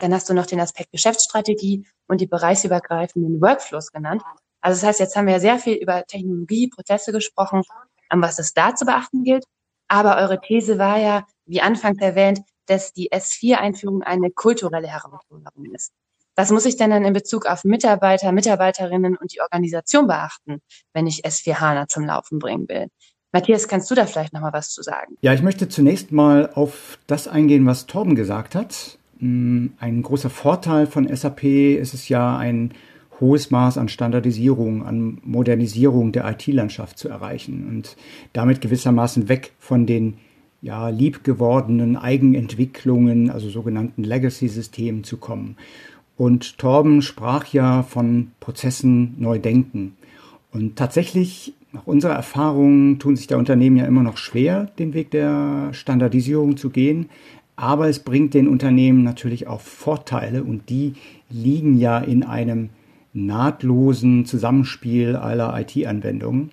Dann 0.00 0.14
hast 0.14 0.28
du 0.28 0.34
noch 0.34 0.46
den 0.46 0.60
Aspekt 0.60 0.92
Geschäftsstrategie 0.92 1.86
und 2.08 2.20
die 2.20 2.26
bereichsübergreifenden 2.26 3.40
Workflows 3.40 3.92
genannt. 3.92 4.22
Also 4.60 4.80
das 4.80 4.88
heißt, 4.88 5.00
jetzt 5.00 5.16
haben 5.16 5.26
wir 5.26 5.40
sehr 5.40 5.58
viel 5.58 5.74
über 5.74 6.04
Technologie, 6.06 6.68
Prozesse 6.68 7.12
gesprochen, 7.12 7.62
an 8.08 8.22
was 8.22 8.38
es 8.38 8.52
da 8.52 8.74
zu 8.74 8.84
beachten 8.84 9.24
gilt. 9.24 9.44
Aber 9.88 10.18
eure 10.18 10.40
These 10.40 10.78
war 10.78 10.98
ja, 10.98 11.26
wie 11.46 11.60
anfangs 11.60 12.00
erwähnt, 12.00 12.40
dass 12.66 12.92
die 12.92 13.10
S4-Einführung 13.10 14.02
eine 14.02 14.30
kulturelle 14.30 14.88
Herausforderung 14.88 15.74
ist. 15.74 15.92
Was 16.40 16.50
muss 16.50 16.64
ich 16.64 16.78
denn 16.78 16.88
dann 16.88 17.04
in 17.04 17.12
Bezug 17.12 17.44
auf 17.44 17.64
Mitarbeiter, 17.64 18.32
Mitarbeiterinnen 18.32 19.14
und 19.14 19.34
die 19.34 19.42
Organisation 19.42 20.06
beachten, 20.06 20.62
wenn 20.94 21.06
ich 21.06 21.26
S4 21.26 21.60
HANA 21.60 21.86
zum 21.86 22.06
Laufen 22.06 22.38
bringen 22.38 22.66
will? 22.66 22.86
Matthias, 23.30 23.68
kannst 23.68 23.90
du 23.90 23.94
da 23.94 24.06
vielleicht 24.06 24.32
noch 24.32 24.40
mal 24.40 24.54
was 24.54 24.70
zu 24.70 24.80
sagen? 24.80 25.18
Ja, 25.20 25.34
ich 25.34 25.42
möchte 25.42 25.68
zunächst 25.68 26.12
mal 26.12 26.48
auf 26.54 26.98
das 27.06 27.28
eingehen, 27.28 27.66
was 27.66 27.84
Torben 27.84 28.14
gesagt 28.14 28.54
hat. 28.54 28.96
Hm, 29.18 29.74
ein 29.80 30.00
großer 30.00 30.30
Vorteil 30.30 30.86
von 30.86 31.14
SAP 31.14 31.44
ist 31.44 31.92
es 31.92 32.08
ja, 32.08 32.38
ein 32.38 32.72
hohes 33.20 33.50
Maß 33.50 33.76
an 33.76 33.90
Standardisierung, 33.90 34.86
an 34.86 35.18
Modernisierung 35.22 36.10
der 36.10 36.26
IT-Landschaft 36.26 36.98
zu 36.98 37.10
erreichen 37.10 37.68
und 37.68 37.98
damit 38.32 38.62
gewissermaßen 38.62 39.28
weg 39.28 39.52
von 39.58 39.84
den 39.84 40.16
ja, 40.62 40.88
liebgewordenen 40.88 41.98
Eigenentwicklungen, 41.98 43.30
also 43.30 43.50
sogenannten 43.50 44.04
Legacy-Systemen 44.04 45.04
zu 45.04 45.18
kommen. 45.18 45.58
Und 46.20 46.58
Torben 46.58 47.00
sprach 47.00 47.46
ja 47.46 47.82
von 47.82 48.32
Prozessen 48.40 49.14
neu 49.16 49.38
denken. 49.38 49.96
Und 50.52 50.76
tatsächlich, 50.76 51.54
nach 51.72 51.86
unserer 51.86 52.12
Erfahrung, 52.12 52.98
tun 52.98 53.16
sich 53.16 53.26
der 53.26 53.38
Unternehmen 53.38 53.78
ja 53.78 53.86
immer 53.86 54.02
noch 54.02 54.18
schwer, 54.18 54.64
den 54.78 54.92
Weg 54.92 55.10
der 55.12 55.70
Standardisierung 55.72 56.58
zu 56.58 56.68
gehen. 56.68 57.08
Aber 57.56 57.88
es 57.88 58.00
bringt 58.00 58.34
den 58.34 58.48
Unternehmen 58.48 59.02
natürlich 59.02 59.46
auch 59.46 59.62
Vorteile 59.62 60.44
und 60.44 60.68
die 60.68 60.92
liegen 61.30 61.78
ja 61.78 61.96
in 61.96 62.22
einem 62.22 62.68
nahtlosen 63.14 64.26
Zusammenspiel 64.26 65.16
aller 65.16 65.58
IT-Anwendungen. 65.58 66.50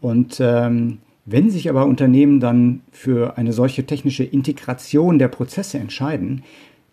Und 0.00 0.38
ähm, 0.40 1.00
wenn 1.26 1.50
sich 1.50 1.68
aber 1.68 1.84
Unternehmen 1.84 2.40
dann 2.40 2.80
für 2.92 3.36
eine 3.36 3.52
solche 3.52 3.84
technische 3.84 4.24
Integration 4.24 5.18
der 5.18 5.28
Prozesse 5.28 5.76
entscheiden, 5.78 6.44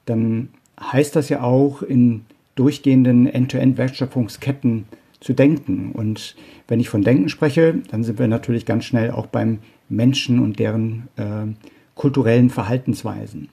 dann 0.06 0.50
heißt 0.92 1.16
das 1.16 1.30
ja 1.30 1.42
auch, 1.42 1.82
in 1.82 2.26
durchgehenden 2.56 3.28
End-to-End-Wertschöpfungsketten 3.28 4.86
zu 5.20 5.34
denken. 5.34 5.92
Und 5.94 6.36
wenn 6.68 6.80
ich 6.80 6.90
von 6.90 7.02
Denken 7.02 7.30
spreche, 7.30 7.76
dann 7.90 8.04
sind 8.04 8.20
wir 8.20 8.28
natürlich 8.28 8.66
ganz 8.66 8.86
schnell 8.86 9.12
auch 9.12 9.28
beim 9.28 9.60
Menschen 9.90 10.40
und 10.40 10.60
deren 10.60 11.08
äh, 11.16 11.48
kulturellen 11.96 12.50
Verhaltensweisen. 12.50 13.50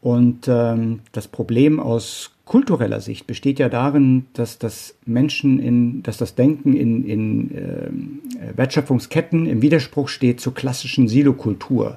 Und 0.00 0.46
ähm, 0.46 1.00
das 1.12 1.26
Problem 1.26 1.80
aus 1.80 2.32
kultureller 2.44 3.00
Sicht 3.00 3.26
besteht 3.26 3.58
ja 3.58 3.68
darin, 3.68 4.26
dass 4.34 4.58
das 4.58 4.94
Menschen 5.04 5.58
in, 5.58 6.02
dass 6.04 6.16
das 6.16 6.36
Denken 6.36 6.74
in, 6.74 7.04
in 7.04 7.54
äh, 7.54 8.56
Wertschöpfungsketten 8.56 9.46
im 9.46 9.62
Widerspruch 9.62 10.08
steht 10.08 10.40
zur 10.40 10.54
klassischen 10.54 11.08
Silokultur 11.08 11.96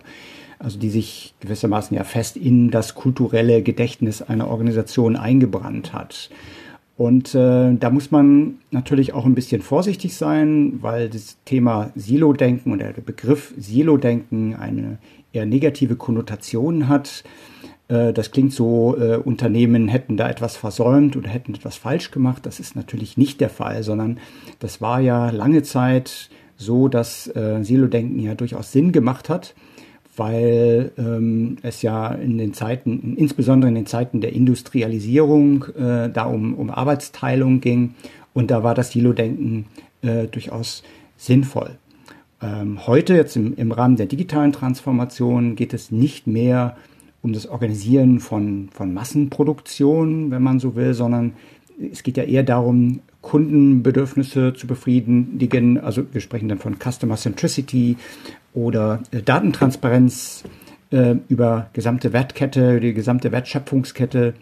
also 0.59 0.77
die 0.77 0.89
sich 0.89 1.33
gewissermaßen 1.39 1.95
ja 1.95 2.03
fest 2.03 2.37
in 2.37 2.69
das 2.69 2.93
kulturelle 2.93 3.63
Gedächtnis 3.63 4.21
einer 4.21 4.49
Organisation 4.49 5.15
eingebrannt 5.15 5.93
hat. 5.93 6.29
Und 6.97 7.33
äh, 7.33 7.75
da 7.75 7.89
muss 7.91 8.11
man 8.11 8.55
natürlich 8.71 9.13
auch 9.13 9.25
ein 9.25 9.33
bisschen 9.33 9.61
vorsichtig 9.61 10.17
sein, 10.17 10.79
weil 10.81 11.07
das 11.07 11.37
Thema 11.45 11.91
Silo-Denken 11.95 12.73
oder 12.73 12.91
der 12.91 13.01
Begriff 13.01 13.53
Silo-Denken 13.57 14.53
eine 14.55 14.97
eher 15.31 15.45
negative 15.45 15.95
Konnotation 15.95 16.89
hat. 16.89 17.23
Äh, 17.87 18.11
das 18.11 18.31
klingt 18.31 18.51
so, 18.51 18.97
äh, 18.97 19.15
Unternehmen 19.15 19.87
hätten 19.87 20.17
da 20.17 20.29
etwas 20.29 20.57
versäumt 20.57 21.15
oder 21.15 21.29
hätten 21.29 21.55
etwas 21.55 21.77
falsch 21.77 22.11
gemacht. 22.11 22.45
Das 22.45 22.59
ist 22.59 22.75
natürlich 22.75 23.15
nicht 23.15 23.39
der 23.39 23.49
Fall, 23.49 23.81
sondern 23.83 24.19
das 24.59 24.81
war 24.81 24.99
ja 24.99 25.29
lange 25.29 25.63
Zeit 25.63 26.29
so, 26.57 26.89
dass 26.89 27.33
äh, 27.33 27.63
Silo-Denken 27.63 28.19
ja 28.19 28.35
durchaus 28.35 28.73
Sinn 28.73 28.91
gemacht 28.91 29.29
hat 29.29 29.55
weil 30.19 30.91
ähm, 30.97 31.57
es 31.61 31.81
ja 31.81 32.09
in 32.09 32.37
den 32.37 32.53
Zeiten, 32.53 33.15
insbesondere 33.17 33.69
in 33.69 33.75
den 33.75 33.85
Zeiten 33.85 34.21
der 34.21 34.33
Industrialisierung, 34.33 35.65
äh, 35.75 36.09
da 36.09 36.25
um, 36.25 36.53
um 36.53 36.69
Arbeitsteilung 36.69 37.61
ging 37.61 37.95
und 38.33 38.51
da 38.51 38.63
war 38.63 38.75
das 38.75 38.91
Silo-Denken 38.91 39.65
äh, 40.01 40.27
durchaus 40.27 40.83
sinnvoll. 41.17 41.71
Ähm, 42.41 42.85
heute, 42.85 43.15
jetzt 43.15 43.35
im, 43.35 43.55
im 43.55 43.71
Rahmen 43.71 43.95
der 43.95 44.05
digitalen 44.05 44.51
Transformation, 44.51 45.55
geht 45.55 45.73
es 45.73 45.89
nicht 45.89 46.27
mehr 46.27 46.77
um 47.21 47.33
das 47.33 47.47
Organisieren 47.47 48.19
von, 48.19 48.69
von 48.71 48.93
Massenproduktion, 48.93 50.31
wenn 50.31 50.43
man 50.43 50.59
so 50.59 50.75
will, 50.75 50.93
sondern 50.93 51.33
es 51.91 52.03
geht 52.03 52.17
ja 52.17 52.23
eher 52.23 52.43
darum, 52.43 52.99
Kundenbedürfnisse 53.21 54.53
zu 54.53 54.67
befriedigen. 54.67 55.77
Also 55.79 56.03
wir 56.11 56.21
sprechen 56.21 56.49
dann 56.49 56.59
von 56.59 56.77
Customer 56.79 57.15
Centricity 57.15 57.97
oder 58.59 59.01
äh, 59.11 59.21
Datentransparenz 59.21 60.43
äh, 60.91 61.15
über 61.29 61.69
gesamte 61.73 62.13
Wertkette, 62.13 62.79
die 62.79 62.93
gesamte 62.93 63.31
Wertschöpfungskette 63.31 64.33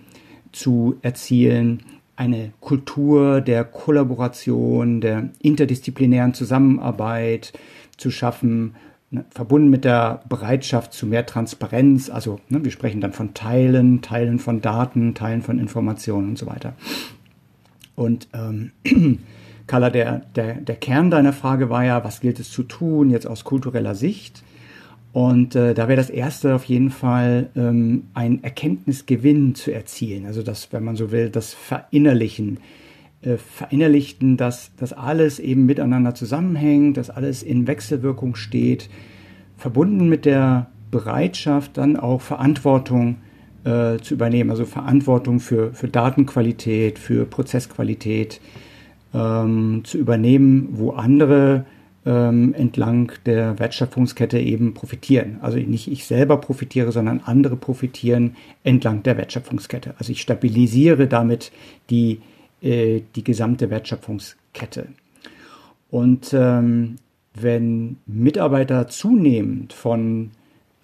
zu 0.51 0.97
erzielen. 1.01 1.83
Eine 2.15 2.51
Kultur 2.59 3.41
der 3.41 3.63
Kollaboration, 3.63 5.01
der 5.01 5.29
interdisziplinären 5.39 6.33
Zusammenarbeit 6.33 7.53
zu 7.97 8.09
schaffen, 8.09 8.75
ne, 9.11 9.23
verbunden 9.29 9.69
mit 9.69 9.85
der 9.85 10.21
Bereitschaft 10.27 10.93
zu 10.93 11.05
mehr 11.05 11.27
Transparenz. 11.27 12.09
Also 12.09 12.39
ne, 12.49 12.63
wir 12.63 12.71
sprechen 12.71 13.01
dann 13.01 13.13
von 13.13 13.35
Teilen, 13.35 14.01
Teilen 14.01 14.39
von 14.39 14.61
Daten, 14.61 15.13
Teilen 15.13 15.43
von 15.43 15.59
Informationen 15.59 16.29
und 16.29 16.37
so 16.39 16.47
weiter. 16.47 16.73
Und 17.95 18.27
ähm, 18.33 18.71
Carla, 19.67 19.89
der, 19.89 20.21
der, 20.35 20.55
der 20.55 20.75
Kern 20.75 21.11
deiner 21.11 21.33
Frage 21.33 21.69
war 21.69 21.83
ja, 21.83 22.03
was 22.03 22.21
gilt 22.21 22.39
es 22.39 22.49
zu 22.49 22.63
tun, 22.63 23.09
jetzt 23.09 23.27
aus 23.27 23.43
kultureller 23.43 23.95
Sicht? 23.95 24.43
Und 25.13 25.55
äh, 25.55 25.73
da 25.73 25.87
wäre 25.87 25.97
das 25.97 26.09
erste 26.09 26.55
auf 26.55 26.65
jeden 26.65 26.89
Fall 26.89 27.49
ähm, 27.55 28.03
ein 28.13 28.43
Erkenntnisgewinn 28.43 29.55
zu 29.55 29.71
erzielen. 29.71 30.25
Also 30.25 30.43
das, 30.43 30.71
wenn 30.71 30.83
man 30.83 30.95
so 30.95 31.11
will, 31.11 31.29
das 31.29 31.53
Verinnerlichen. 31.53 32.59
Äh, 33.21 33.37
verinnerlichten, 33.37 34.37
dass 34.37 34.71
das 34.77 34.93
alles 34.93 35.39
eben 35.39 35.65
miteinander 35.65 36.13
zusammenhängt, 36.13 36.97
dass 36.97 37.09
alles 37.09 37.41
in 37.41 37.65
Wechselwirkung 37.65 38.35
steht, 38.35 38.89
verbunden 39.57 40.07
mit 40.07 40.25
der 40.25 40.67
Bereitschaft, 40.91 41.77
dann 41.77 41.97
auch 41.97 42.21
Verantwortung 42.21 43.17
äh, 43.63 43.97
zu 43.97 44.13
übernehmen, 44.13 44.51
also 44.51 44.65
Verantwortung 44.65 45.39
für, 45.39 45.73
für 45.73 45.87
Datenqualität, 45.87 46.99
für 46.99 47.25
Prozessqualität 47.25 48.39
ähm, 49.17 49.81
zu 49.83 49.97
übernehmen, 49.97 50.69
wo 50.71 50.91
andere 50.91 51.65
ähm, 52.05 52.53
entlang 52.53 53.11
der 53.25 53.59
Wertschöpfungskette 53.59 54.39
eben 54.39 54.73
profitieren. 54.73 55.37
Also 55.41 55.57
nicht 55.57 55.91
ich 55.91 56.05
selber 56.05 56.37
profitiere, 56.37 56.91
sondern 56.91 57.21
andere 57.25 57.55
profitieren 57.55 58.35
entlang 58.63 59.03
der 59.03 59.17
Wertschöpfungskette. 59.17 59.95
Also 59.97 60.11
ich 60.11 60.21
stabilisiere 60.21 61.07
damit 61.07 61.51
die, 61.89 62.21
äh, 62.61 63.01
die 63.15 63.23
gesamte 63.23 63.69
Wertschöpfungskette. 63.69 64.87
Und 65.89 66.33
ähm, 66.33 66.97
wenn 67.33 67.97
Mitarbeiter 68.05 68.87
zunehmend 68.87 69.73
von 69.73 70.31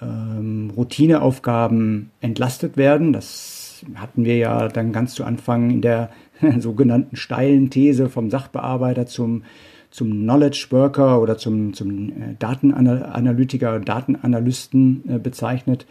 ähm, 0.04 0.72
Routineaufgaben 0.76 2.12
entlastet 2.22 2.78
werden. 2.78 3.14
Das 3.14 3.86
hatten 3.96 4.26
wir 4.26 4.38
ja 4.38 4.68
dann 4.68 4.92
ganz 4.92 5.14
zu 5.16 5.24
Anfang 5.24 5.70
in 5.70 5.82
der 5.82 6.10
sogenannten 6.60 7.16
steilen 7.16 7.70
These 7.70 8.10
vom 8.10 8.30
Sachbearbeiter 8.30 9.06
zum, 9.06 9.44
zum 9.92 10.12
Knowledge 10.12 10.68
Worker 10.72 11.22
oder 11.22 11.38
zum, 11.38 11.74
zum 11.74 12.10
äh, 12.10 12.36
Datenanalytiker, 12.40 13.80
Datenanalysten 13.80 15.04
äh, 15.08 15.20
bezeichnet. 15.20 15.86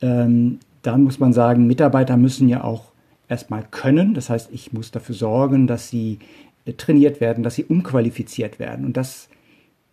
Ähm, 0.00 0.58
dann 0.82 1.04
muss 1.04 1.18
man 1.18 1.32
sagen, 1.32 1.66
Mitarbeiter 1.66 2.16
müssen 2.16 2.48
ja 2.48 2.64
auch 2.64 2.92
erstmal 3.28 3.64
können. 3.70 4.14
Das 4.14 4.30
heißt, 4.30 4.50
ich 4.52 4.72
muss 4.72 4.90
dafür 4.90 5.14
sorgen, 5.14 5.66
dass 5.66 5.88
sie 5.88 6.18
äh, 6.64 6.72
trainiert 6.72 7.20
werden, 7.20 7.42
dass 7.42 7.54
sie 7.54 7.64
umqualifiziert 7.64 8.58
werden. 8.58 8.84
Und 8.84 8.96
das 8.96 9.28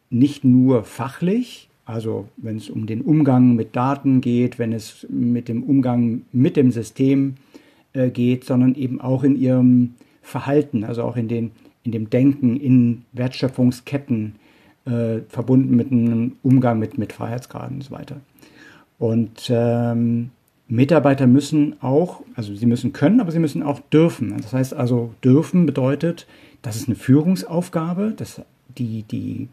nicht 0.10 0.44
nur 0.44 0.84
fachlich, 0.84 1.70
also 1.86 2.28
wenn 2.38 2.58
es 2.58 2.70
um 2.70 2.88
den 2.88 3.02
Umgang 3.02 3.56
mit 3.56 3.76
Daten 3.76 4.22
geht, 4.22 4.58
wenn 4.58 4.74
es 4.74 5.06
mit 5.10 5.48
dem 5.48 5.64
Umgang 5.64 6.22
mit 6.32 6.58
dem 6.58 6.72
System 6.72 7.36
äh, 7.96 8.10
geht, 8.10 8.44
sondern 8.44 8.76
eben 8.76 9.02
auch 9.02 9.24
in 9.24 9.36
ihrem 9.36 9.96
Verhalten, 10.22 10.84
also 10.84 11.04
auch 11.04 11.18
in, 11.18 11.28
den, 11.28 11.52
in 11.84 11.92
dem 11.92 12.10
Denken, 12.10 12.58
in 12.58 13.04
Wertschöpfungsketten, 13.14 14.36
äh, 14.86 15.20
verbunden 15.30 15.76
mit 15.76 15.92
einem 15.92 16.34
Umgang 16.44 16.80
mit, 16.80 16.98
mit 16.98 17.14
Freiheitsgraden 17.14 17.78
und 17.78 17.84
so 17.84 17.92
weiter. 17.92 18.18
Und 18.98 19.50
ähm, 19.50 20.30
Mitarbeiter 20.68 21.28
müssen 21.28 21.76
auch, 21.82 22.22
also 22.36 22.56
sie 22.56 22.66
müssen 22.66 22.94
können, 22.94 23.20
aber 23.20 23.32
sie 23.32 23.40
müssen 23.40 23.64
auch 23.64 23.80
dürfen. 23.80 24.36
Das 24.42 24.54
heißt 24.54 24.74
also, 24.74 25.14
dürfen 25.24 25.66
bedeutet, 25.66 26.28
das 26.62 26.76
ist 26.76 26.88
eine 26.88 26.96
Führungsaufgabe, 26.96 28.14
dass 28.16 28.42
die, 28.78 29.04
die 29.04 29.50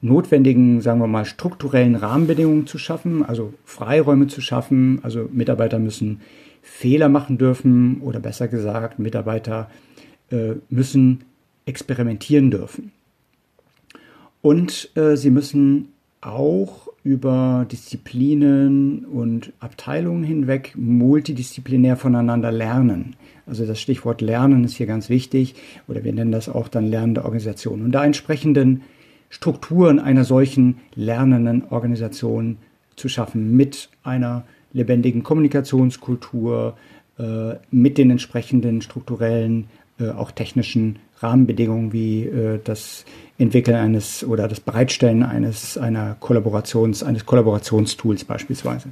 notwendigen, 0.00 0.80
sagen 0.80 1.00
wir 1.00 1.06
mal, 1.08 1.24
strukturellen 1.24 1.96
Rahmenbedingungen 1.96 2.66
zu 2.66 2.78
schaffen, 2.78 3.24
also 3.24 3.54
Freiräume 3.64 4.28
zu 4.28 4.40
schaffen. 4.40 5.00
Also 5.02 5.28
Mitarbeiter 5.32 5.78
müssen 5.78 6.20
Fehler 6.68 7.08
machen 7.08 7.38
dürfen 7.38 8.00
oder 8.00 8.18
besser 8.18 8.48
gesagt, 8.48 8.98
Mitarbeiter 8.98 9.70
äh, 10.30 10.54
müssen 10.68 11.24
experimentieren 11.64 12.50
dürfen. 12.50 12.92
Und 14.42 14.90
äh, 14.96 15.16
sie 15.16 15.30
müssen 15.30 15.92
auch 16.20 16.88
über 17.04 17.66
Disziplinen 17.70 19.04
und 19.04 19.52
Abteilungen 19.60 20.24
hinweg 20.24 20.72
multidisziplinär 20.76 21.96
voneinander 21.96 22.50
lernen. 22.50 23.14
Also 23.46 23.64
das 23.64 23.80
Stichwort 23.80 24.20
Lernen 24.20 24.64
ist 24.64 24.74
hier 24.74 24.86
ganz 24.86 25.08
wichtig 25.08 25.54
oder 25.86 26.02
wir 26.02 26.12
nennen 26.12 26.32
das 26.32 26.48
auch 26.48 26.66
dann 26.66 26.86
lernende 26.86 27.24
Organisation. 27.24 27.82
Und 27.82 27.92
da 27.92 28.04
entsprechenden 28.04 28.82
Strukturen 29.30 30.00
einer 30.00 30.24
solchen 30.24 30.78
lernenden 30.96 31.64
Organisation 31.70 32.58
zu 32.96 33.08
schaffen 33.08 33.56
mit 33.56 33.88
einer 34.02 34.44
lebendigen 34.76 35.22
Kommunikationskultur, 35.22 36.76
äh, 37.18 37.54
mit 37.70 37.96
den 37.96 38.10
entsprechenden 38.10 38.82
strukturellen, 38.82 39.68
äh, 39.98 40.10
auch 40.10 40.30
technischen 40.30 40.98
Rahmenbedingungen 41.20 41.94
wie 41.94 42.26
äh, 42.26 42.60
das 42.62 43.06
Entwickeln 43.38 43.76
eines 43.76 44.22
oder 44.22 44.48
das 44.48 44.60
Bereitstellen 44.60 45.22
eines 45.22 45.78
einer 45.78 46.16
Kollaborations, 46.20 47.02
eines 47.02 47.24
Kollaborationstools 47.24 48.24
beispielsweise. 48.24 48.90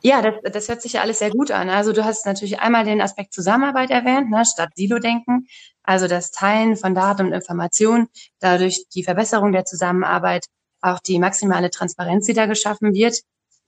Ja, 0.00 0.22
das, 0.22 0.34
das 0.50 0.68
hört 0.68 0.80
sich 0.80 0.94
ja 0.94 1.02
alles 1.02 1.18
sehr 1.18 1.30
gut 1.30 1.50
an. 1.50 1.68
Also 1.68 1.92
du 1.92 2.04
hast 2.04 2.24
natürlich 2.24 2.58
einmal 2.58 2.84
den 2.84 3.02
Aspekt 3.02 3.34
Zusammenarbeit 3.34 3.90
erwähnt, 3.90 4.30
ne, 4.30 4.44
statt 4.46 4.70
Silo-Denken, 4.74 5.46
also 5.82 6.08
das 6.08 6.30
Teilen 6.30 6.76
von 6.76 6.94
Daten 6.94 7.26
und 7.26 7.32
Informationen, 7.32 8.08
dadurch 8.40 8.86
die 8.94 9.04
Verbesserung 9.04 9.52
der 9.52 9.66
Zusammenarbeit, 9.66 10.46
auch 10.80 11.00
die 11.00 11.18
maximale 11.18 11.70
Transparenz, 11.70 12.26
die 12.26 12.32
da 12.32 12.46
geschaffen 12.46 12.94
wird 12.94 13.20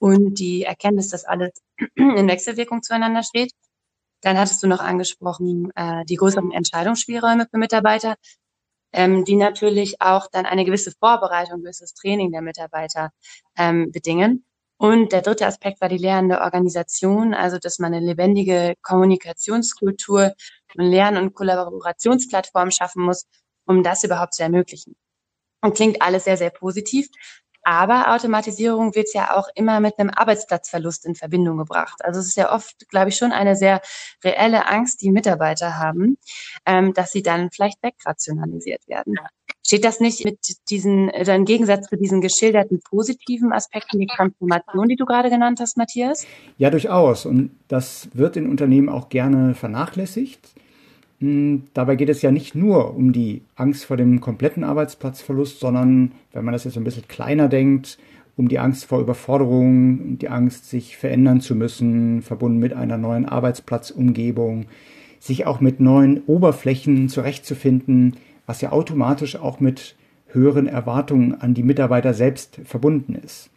und 0.05 0.39
die 0.39 0.65
Erkenntnis, 0.65 1.09
dass 1.09 1.25
alles 1.25 1.53
in 1.95 2.29
Wechselwirkung 2.29 2.83
zueinander 2.83 3.23
steht. 3.23 3.53
Dann 4.21 4.37
hattest 4.37 4.63
du 4.63 4.67
noch 4.67 4.81
angesprochen, 4.81 5.71
äh, 5.77 6.05
die 6.05 6.17
größeren 6.17 6.53
Entscheidungsspielräume 6.53 7.47
für 7.51 7.57
Mitarbeiter, 7.57 8.17
ähm, 8.93 9.25
die 9.25 9.37
natürlich 9.37 10.03
auch 10.03 10.27
dann 10.31 10.45
eine 10.45 10.67
gewisse 10.67 10.93
Vorbereitung, 11.01 11.63
gewisses 11.63 11.95
Training 11.95 12.33
der 12.33 12.43
Mitarbeiter 12.43 13.13
ähm, 13.57 13.93
bedingen. 13.93 14.45
Und 14.77 15.13
der 15.13 15.23
dritte 15.23 15.47
Aspekt 15.47 15.81
war 15.81 15.89
die 15.89 15.97
lehrende 15.97 16.43
Organisation, 16.43 17.33
also 17.33 17.57
dass 17.59 17.79
man 17.79 17.95
eine 17.95 18.05
lebendige 18.05 18.75
Kommunikationskultur 18.83 20.35
und 20.75 20.85
Lern- 20.85 21.17
und 21.17 21.33
Kollaborationsplattform 21.33 22.71
schaffen 22.73 23.03
muss, 23.05 23.25
um 23.65 23.83
das 23.83 24.05
überhaupt 24.05 24.35
zu 24.35 24.43
ermöglichen. 24.43 24.97
Und 25.63 25.77
klingt 25.77 26.03
alles 26.03 26.25
sehr, 26.25 26.37
sehr 26.37 26.51
positiv. 26.51 27.09
Aber 27.65 28.13
Automatisierung 28.15 28.95
wird 28.95 29.13
ja 29.15 29.37
auch 29.37 29.49
immer 29.55 29.81
mit 29.81 29.99
einem 29.99 30.11
Arbeitsplatzverlust 30.11 31.07
in 31.07 31.15
Verbindung 31.15 31.57
gebracht. 31.57 32.05
Also 32.05 32.21
es 32.21 32.27
ist 32.27 32.37
ja 32.37 32.53
oft, 32.53 32.89
glaube 32.91 33.09
ich, 33.09 33.17
schon 33.17 33.33
eine 33.33 33.57
sehr 33.57 33.81
reelle 34.23 34.67
Angst, 34.67 35.01
die 35.01 35.11
Mitarbeiter 35.11 35.79
haben, 35.79 36.19
ähm, 36.67 36.93
dass 36.93 37.13
sie 37.13 37.23
dann 37.23 37.51
vielleicht 37.51 37.83
wegrationalisiert 37.83 38.87
werden. 38.87 39.17
Steht 39.67 39.85
das 39.85 39.99
nicht 39.99 40.27
mit 40.27 40.39
diesen, 40.69 41.11
also 41.11 41.33
im 41.33 41.47
Gegensatz 41.47 41.89
zu 41.89 41.97
diesen 41.97 42.21
geschilderten 42.21 42.81
positiven 42.81 43.51
Aspekten 43.51 43.99
die 43.99 44.07
Transformation, 44.07 44.89
die 44.89 44.97
du 44.97 45.07
gerade 45.07 45.31
genannt 45.31 45.59
hast, 45.59 45.79
Matthias? 45.79 46.27
Ja, 46.59 46.69
durchaus. 46.69 47.25
Und 47.25 47.59
das 47.69 48.11
wird 48.13 48.37
in 48.37 48.47
Unternehmen 48.47 48.91
auch 48.91 49.09
gerne 49.09 49.55
vernachlässigt. 49.55 50.55
Hm, 51.25 51.63
dabei 51.73 51.97
geht 51.97 52.11
es 52.11 52.21
ja 52.21 52.31
nicht 52.31 52.55
nur 52.55 52.95
um 52.95 53.15
die 53.15 53.41
Angst 53.57 53.87
vor 53.87 53.97
dem 53.97 54.21
kompletten 54.21 54.63
Arbeitsplatzverlust, 54.63 55.59
sondern, 55.59 56.13
wenn 56.35 56.45
man 56.45 56.53
das 56.53 56.65
jetzt 56.65 56.77
ein 56.77 56.85
bisschen 56.85 57.09
kleiner 57.09 57.49
denkt, 57.49 57.97
um 58.37 58.49
die 58.49 58.59
Angst 58.59 58.85
vor 58.85 59.01
Überforderung, 59.01 60.19
die 60.19 60.29
Angst, 60.29 60.69
sich 60.69 60.99
verändern 60.99 61.41
zu 61.41 61.55
müssen, 61.55 62.21
verbunden 62.21 62.59
mit 62.59 62.75
einer 62.75 62.99
neuen 62.99 63.25
Arbeitsplatzumgebung, 63.25 64.67
sich 65.19 65.47
auch 65.47 65.63
mit 65.63 65.81
neuen 65.81 66.21
Oberflächen 66.27 67.09
zurechtzufinden, 67.09 68.17
was 68.45 68.61
ja 68.61 68.73
automatisch 68.73 69.37
auch 69.37 69.61
mit 69.61 69.97
höheren 70.27 70.67
Erwartungen 70.67 71.41
an 71.41 71.55
die 71.55 71.63
Mitarbeiter 71.63 72.13
selbst 72.13 72.61
verbunden 72.65 73.15
ist. 73.15 73.49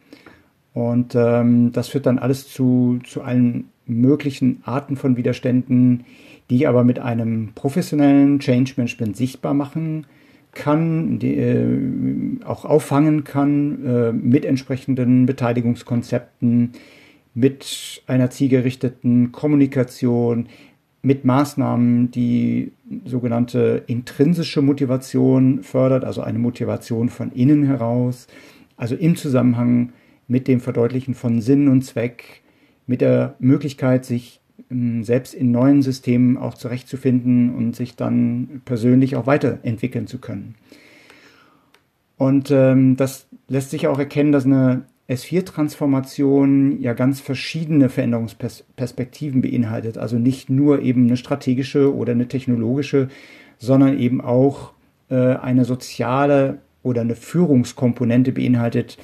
Und 0.73 1.15
ähm, 1.15 1.73
das 1.73 1.89
führt 1.89 2.06
dann 2.06 2.17
alles 2.17 2.47
zu, 2.47 2.99
zu 3.03 3.23
allen 3.23 3.65
möglichen 3.88 4.62
Arten 4.63 4.95
von 4.95 5.17
Widerständen, 5.17 6.06
die 6.50 6.67
aber 6.67 6.84
mit 6.84 7.00
einem 7.00 7.50
professionellen 7.56 8.39
Change 8.39 8.73
Management 8.78 9.17
sichtbar 9.17 9.54
machen 9.54 10.06
kann, 10.54 11.19
die, 11.19 11.36
äh, 11.36 12.43
auch 12.45 12.65
auffangen 12.65 13.23
kann 13.23 13.86
äh, 13.86 14.12
mit 14.12 14.45
entsprechenden 14.45 15.26
Beteiligungskonzepten, 15.26 16.71
mit 17.34 18.02
einer 18.08 18.32
zielgerichteten 18.32 19.32
Kommunikation, 19.32 20.47
mit 21.04 21.23
Maßnahmen, 21.23 22.10
die 22.12 22.71
sogenannte 23.06 23.84
intrinsische 23.86 24.62
Motivation 24.62 25.62
fördert, 25.62 26.04
also 26.04 26.21
eine 26.21 26.39
Motivation 26.39 27.10
von 27.10 27.32
innen 27.32 27.63
heraus, 27.63 28.28
also 28.76 28.95
im 28.95 29.15
Zusammenhang 29.15 29.93
mit 30.28 30.47
dem 30.47 30.60
Verdeutlichen 30.60 31.13
von 31.13 31.39
Sinn 31.41 31.67
und 31.67 31.84
Zweck, 31.84 32.41
mit 32.88 33.02
der 33.02 33.36
Möglichkeit, 33.39 34.06
sich 34.06 34.41
ähm, 34.71 35.04
selbst 35.04 35.34
in 35.34 35.52
neuen 35.52 35.82
Systemen 35.82 36.38
auch 36.38 36.56
zurechtzufinden 36.56 37.54
und 37.54 37.76
sich 37.76 37.95
dann 37.95 38.62
persönlich 38.65 39.15
auch 39.15 39.28
weiterentwickeln 39.28 40.08
zu 40.08 40.17
können. 40.17 40.56
Und 42.17 42.50
ähm, 42.50 42.95
das 42.97 43.28
lässt 43.47 43.69
sich 43.69 43.88
auch 43.88 44.00
erkennen, 44.00 44.32
dass 44.32 44.45
eine 44.45 44.84
S4-Transformation 45.08 46.82
ja 46.82 46.93
ganz 46.93 47.21
verschiedene 47.21 47.89
Veränderungsperspektiven 47.89 49.41
beinhaltet. 49.41 49.97
Also 49.97 50.17
nicht 50.17 50.50
nur 50.50 50.82
eben 50.82 51.06
eine 51.06 51.17
strategische 51.17 51.95
oder 51.95 52.12
eine 52.12 52.28
technologische, 52.28 53.08
sondern 53.58 53.97
eben 53.97 54.19
auch 54.19 54.73
äh, 55.10 55.15
eine 55.15 55.63
soziale 55.63 56.60
oder 56.84 57.02
eine 57.02 57.15
Führungskomponente 57.15 58.32
beinhaltet, 58.32 58.97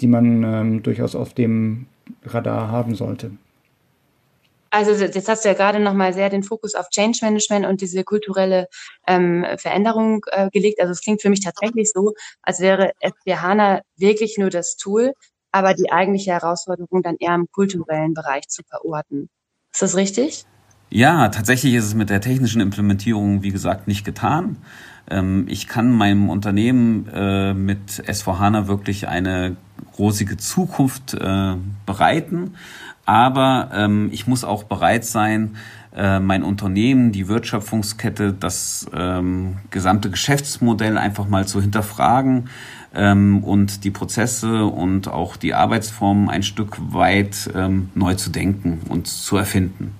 die 0.00 0.06
man 0.06 0.42
ähm, 0.42 0.82
durchaus 0.82 1.14
auf 1.14 1.34
dem 1.34 1.86
Radar 2.24 2.68
haben 2.68 2.94
sollte. 2.94 3.32
Also 4.74 4.92
jetzt 4.92 5.28
hast 5.28 5.44
du 5.44 5.50
ja 5.50 5.54
gerade 5.54 5.80
nochmal 5.80 6.14
sehr 6.14 6.30
den 6.30 6.42
Fokus 6.42 6.74
auf 6.74 6.88
Change 6.88 7.18
Management 7.20 7.66
und 7.66 7.82
diese 7.82 8.04
kulturelle 8.04 8.68
ähm, 9.06 9.44
Veränderung 9.58 10.24
äh, 10.30 10.48
gelegt. 10.48 10.80
Also 10.80 10.92
es 10.92 11.02
klingt 11.02 11.20
für 11.20 11.28
mich 11.28 11.40
tatsächlich 11.40 11.90
so, 11.92 12.14
als 12.40 12.60
wäre 12.60 12.92
SB 13.00 13.34
HANA 13.34 13.82
wirklich 13.96 14.38
nur 14.38 14.48
das 14.48 14.76
Tool, 14.76 15.12
aber 15.50 15.74
die 15.74 15.92
eigentliche 15.92 16.32
Herausforderung 16.32 17.02
dann 17.02 17.16
eher 17.18 17.34
im 17.34 17.48
kulturellen 17.52 18.14
Bereich 18.14 18.48
zu 18.48 18.62
verorten. 18.62 19.28
Ist 19.72 19.82
das 19.82 19.94
richtig? 19.94 20.46
Ja, 20.88 21.28
tatsächlich 21.28 21.74
ist 21.74 21.84
es 21.84 21.94
mit 21.94 22.08
der 22.08 22.22
technischen 22.22 22.62
Implementierung, 22.62 23.42
wie 23.42 23.50
gesagt, 23.50 23.88
nicht 23.88 24.04
getan. 24.04 24.56
Ähm, 25.10 25.46
ich 25.48 25.68
kann 25.68 25.90
meinem 25.90 26.28
Unternehmen 26.28 27.08
äh, 27.12 27.54
mit 27.54 28.04
S4HANA 28.06 28.66
wirklich 28.66 29.08
eine 29.08 29.56
rosige 29.98 30.36
Zukunft 30.36 31.14
äh, 31.14 31.54
bereiten, 31.86 32.54
aber 33.04 33.70
ähm, 33.74 34.10
ich 34.12 34.26
muss 34.26 34.44
auch 34.44 34.64
bereit 34.64 35.04
sein, 35.04 35.56
äh, 35.94 36.20
mein 36.20 36.42
Unternehmen, 36.42 37.12
die 37.12 37.28
Wertschöpfungskette, 37.28 38.32
das 38.32 38.86
ähm, 38.94 39.58
gesamte 39.70 40.08
Geschäftsmodell 40.08 40.96
einfach 40.96 41.28
mal 41.28 41.46
zu 41.46 41.60
hinterfragen 41.60 42.48
ähm, 42.94 43.44
und 43.44 43.84
die 43.84 43.90
Prozesse 43.90 44.64
und 44.64 45.08
auch 45.08 45.36
die 45.36 45.52
Arbeitsformen 45.52 46.30
ein 46.30 46.42
Stück 46.42 46.78
weit 46.92 47.50
ähm, 47.54 47.90
neu 47.94 48.14
zu 48.14 48.30
denken 48.30 48.80
und 48.88 49.06
zu 49.06 49.36
erfinden. 49.36 49.94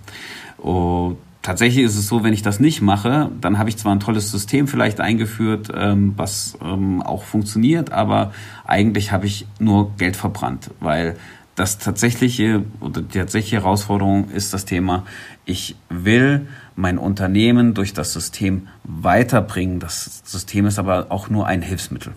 Und 0.57 1.19
tatsächlich 1.43 1.85
ist 1.85 1.97
es 1.97 2.07
so, 2.07 2.25
wenn 2.25 2.33
ich 2.33 2.43
das 2.43 2.61
nicht 2.61 2.81
mache, 2.81 3.31
dann 3.41 3.59
habe 3.59 3.69
ich 3.69 3.77
zwar 3.77 3.95
ein 3.95 4.01
tolles 4.01 4.31
System 4.31 4.69
vielleicht 4.69 5.01
eingeführt, 5.01 5.69
ähm, 5.75 6.15
was 6.17 6.57
ähm, 6.63 7.03
auch 7.03 7.25
funktioniert, 7.25 7.93
aber 7.93 8.33
eigentlich 8.65 9.13
habe 9.13 9.27
ich 9.27 9.47
nur 9.59 9.95
Geld 9.97 10.17
verbrannt, 10.17 10.71
weil 10.81 11.17
das 11.55 11.79
tatsächliche 11.79 12.65
oder 12.81 13.03
die 13.03 13.19
tatsächliche 13.19 13.57
Herausforderung 13.57 14.31
ist 14.31 14.55
das 14.55 14.65
Thema, 14.65 15.05
ich 15.45 15.77
will 15.91 16.47
mein 16.77 16.97
Unternehmen 16.97 17.75
durch 17.75 17.93
das 17.93 18.13
System 18.13 18.69
weiterbringen. 18.85 19.79
Das 19.79 20.23
System 20.25 20.67
ist 20.67 20.79
aber 20.79 21.07
auch 21.11 21.29
nur 21.29 21.47
ein 21.47 21.61
Hilfsmittel. 21.61 22.15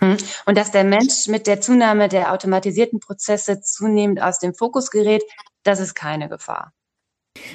Hm. 0.00 0.16
Und 0.46 0.56
dass 0.56 0.70
der 0.70 0.84
Mensch 0.84 1.26
mit 1.26 1.48
der 1.48 1.60
Zunahme 1.60 2.08
der 2.08 2.32
automatisierten 2.32 3.00
Prozesse 3.00 3.60
zunehmend 3.60 4.22
aus 4.22 4.38
dem 4.38 4.54
Fokus 4.54 4.90
gerät, 4.90 5.24
das 5.64 5.80
ist 5.80 5.94
keine 5.94 6.28
Gefahr. 6.28 6.72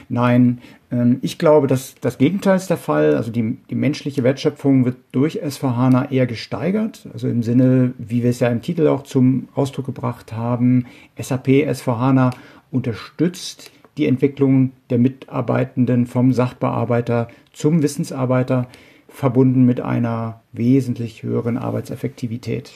Nein, 0.10 0.60
ähm, 0.92 1.20
ich 1.22 1.38
glaube, 1.38 1.68
dass 1.68 1.96
das 2.02 2.18
Gegenteil 2.18 2.56
ist 2.56 2.70
der 2.70 2.78
Fall. 2.78 3.16
Also 3.16 3.32
die, 3.32 3.58
die 3.70 3.76
menschliche 3.76 4.24
Wertschöpfung 4.24 4.86
wird 4.86 4.98
durch 5.12 5.40
SVHANA 5.48 6.12
eher 6.12 6.28
gesteigert. 6.28 7.08
Also 7.14 7.28
im 7.28 7.44
Sinne, 7.44 7.94
wie 7.98 8.24
wir 8.24 8.30
es 8.30 8.40
ja 8.40 8.50
im 8.50 8.62
Titel 8.62 8.88
auch 8.88 9.04
zum 9.04 9.48
Ausdruck 9.56 9.86
gebracht 9.86 10.34
haben, 10.34 10.86
SAP 11.20 11.48
SVHANA 11.74 12.32
unterstützt 12.72 13.72
die 13.98 14.08
Entwicklung 14.08 14.72
der 14.90 14.98
Mitarbeitenden 14.98 16.08
vom 16.08 16.34
Sachbearbeiter 16.34 17.28
zum 17.52 17.84
Wissensarbeiter, 17.84 18.68
verbunden 19.08 19.64
mit 19.64 19.80
einer 19.80 20.42
wesentlich 20.52 21.22
höheren 21.22 21.58
Arbeitseffektivität. 21.58 22.72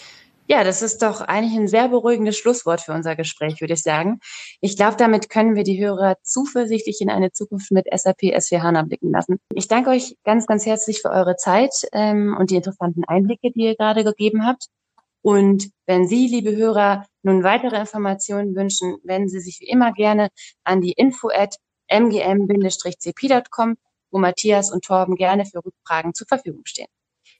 Ja, 0.50 0.64
das 0.64 0.82
ist 0.82 1.02
doch 1.02 1.20
eigentlich 1.20 1.60
ein 1.60 1.68
sehr 1.68 1.90
beruhigendes 1.90 2.38
Schlusswort 2.38 2.80
für 2.80 2.94
unser 2.94 3.18
Gespräch, 3.18 3.60
würde 3.60 3.74
ich 3.74 3.84
sagen. 3.84 4.22
Ich 4.62 4.78
glaube, 4.78 4.96
damit 4.96 5.30
können 5.30 5.56
wir 5.56 5.64
die 5.64 5.78
Hörer 5.78 6.16
zuversichtlich 6.24 7.02
in 7.02 7.10
eine 7.10 7.34
Zukunft 7.34 7.70
mit 7.72 7.86
SAP 7.94 8.22
S4 8.34 8.62
HANA 8.62 8.84
blicken 8.84 9.12
lassen. 9.12 9.40
Ich 9.54 9.68
danke 9.68 9.90
euch 9.90 10.16
ganz, 10.24 10.48
ganz 10.48 10.66
herzlich 10.66 11.02
für 11.02 11.10
eure 11.10 11.36
Zeit 11.36 11.74
ähm, 11.92 12.38
und 12.40 12.50
die 12.50 12.56
interessanten 12.56 13.04
Einblicke, 13.04 13.52
die 13.52 13.64
ihr 13.64 13.76
gerade 13.76 14.06
gegeben 14.06 14.46
habt. 14.48 14.68
Und 15.22 15.70
wenn 15.86 16.08
Sie, 16.08 16.28
liebe 16.28 16.56
Hörer, 16.56 17.06
nun 17.24 17.44
weitere 17.44 17.78
Informationen 17.78 18.56
wünschen, 18.56 18.96
wenden 19.04 19.28
Sie 19.28 19.42
sich 19.42 19.60
wie 19.60 19.68
immer 19.68 19.92
gerne 19.92 20.30
an 20.64 20.80
die 20.80 20.94
info 20.94 21.28
at 21.28 21.58
mgm-cp.com, 21.90 23.76
wo 24.12 24.18
Matthias 24.18 24.72
und 24.72 24.86
Torben 24.86 25.16
gerne 25.16 25.46
für 25.46 25.58
Rückfragen 25.58 26.14
zur 26.14 26.28
Verfügung 26.28 26.62
stehen. 26.64 26.88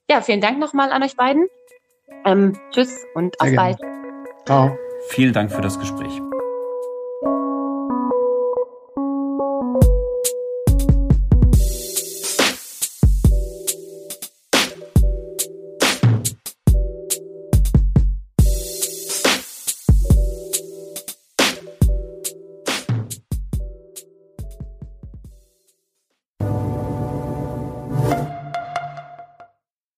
Ja, 0.10 0.22
vielen 0.22 0.42
Dank 0.42 0.60
nochmal 0.60 0.92
an 0.92 1.04
euch 1.04 1.16
beiden 1.16 1.48
ähm, 2.26 2.54
tschüss 2.72 3.06
und 3.16 3.36
Sehr 3.40 3.48
auf 3.48 3.54
gerne. 3.54 3.78
bald. 3.78 4.46
Ciao. 4.46 4.78
Vielen 5.10 5.34
Dank 5.34 5.52
für 5.52 5.62
das 5.62 5.80
Gespräch. 5.80 6.22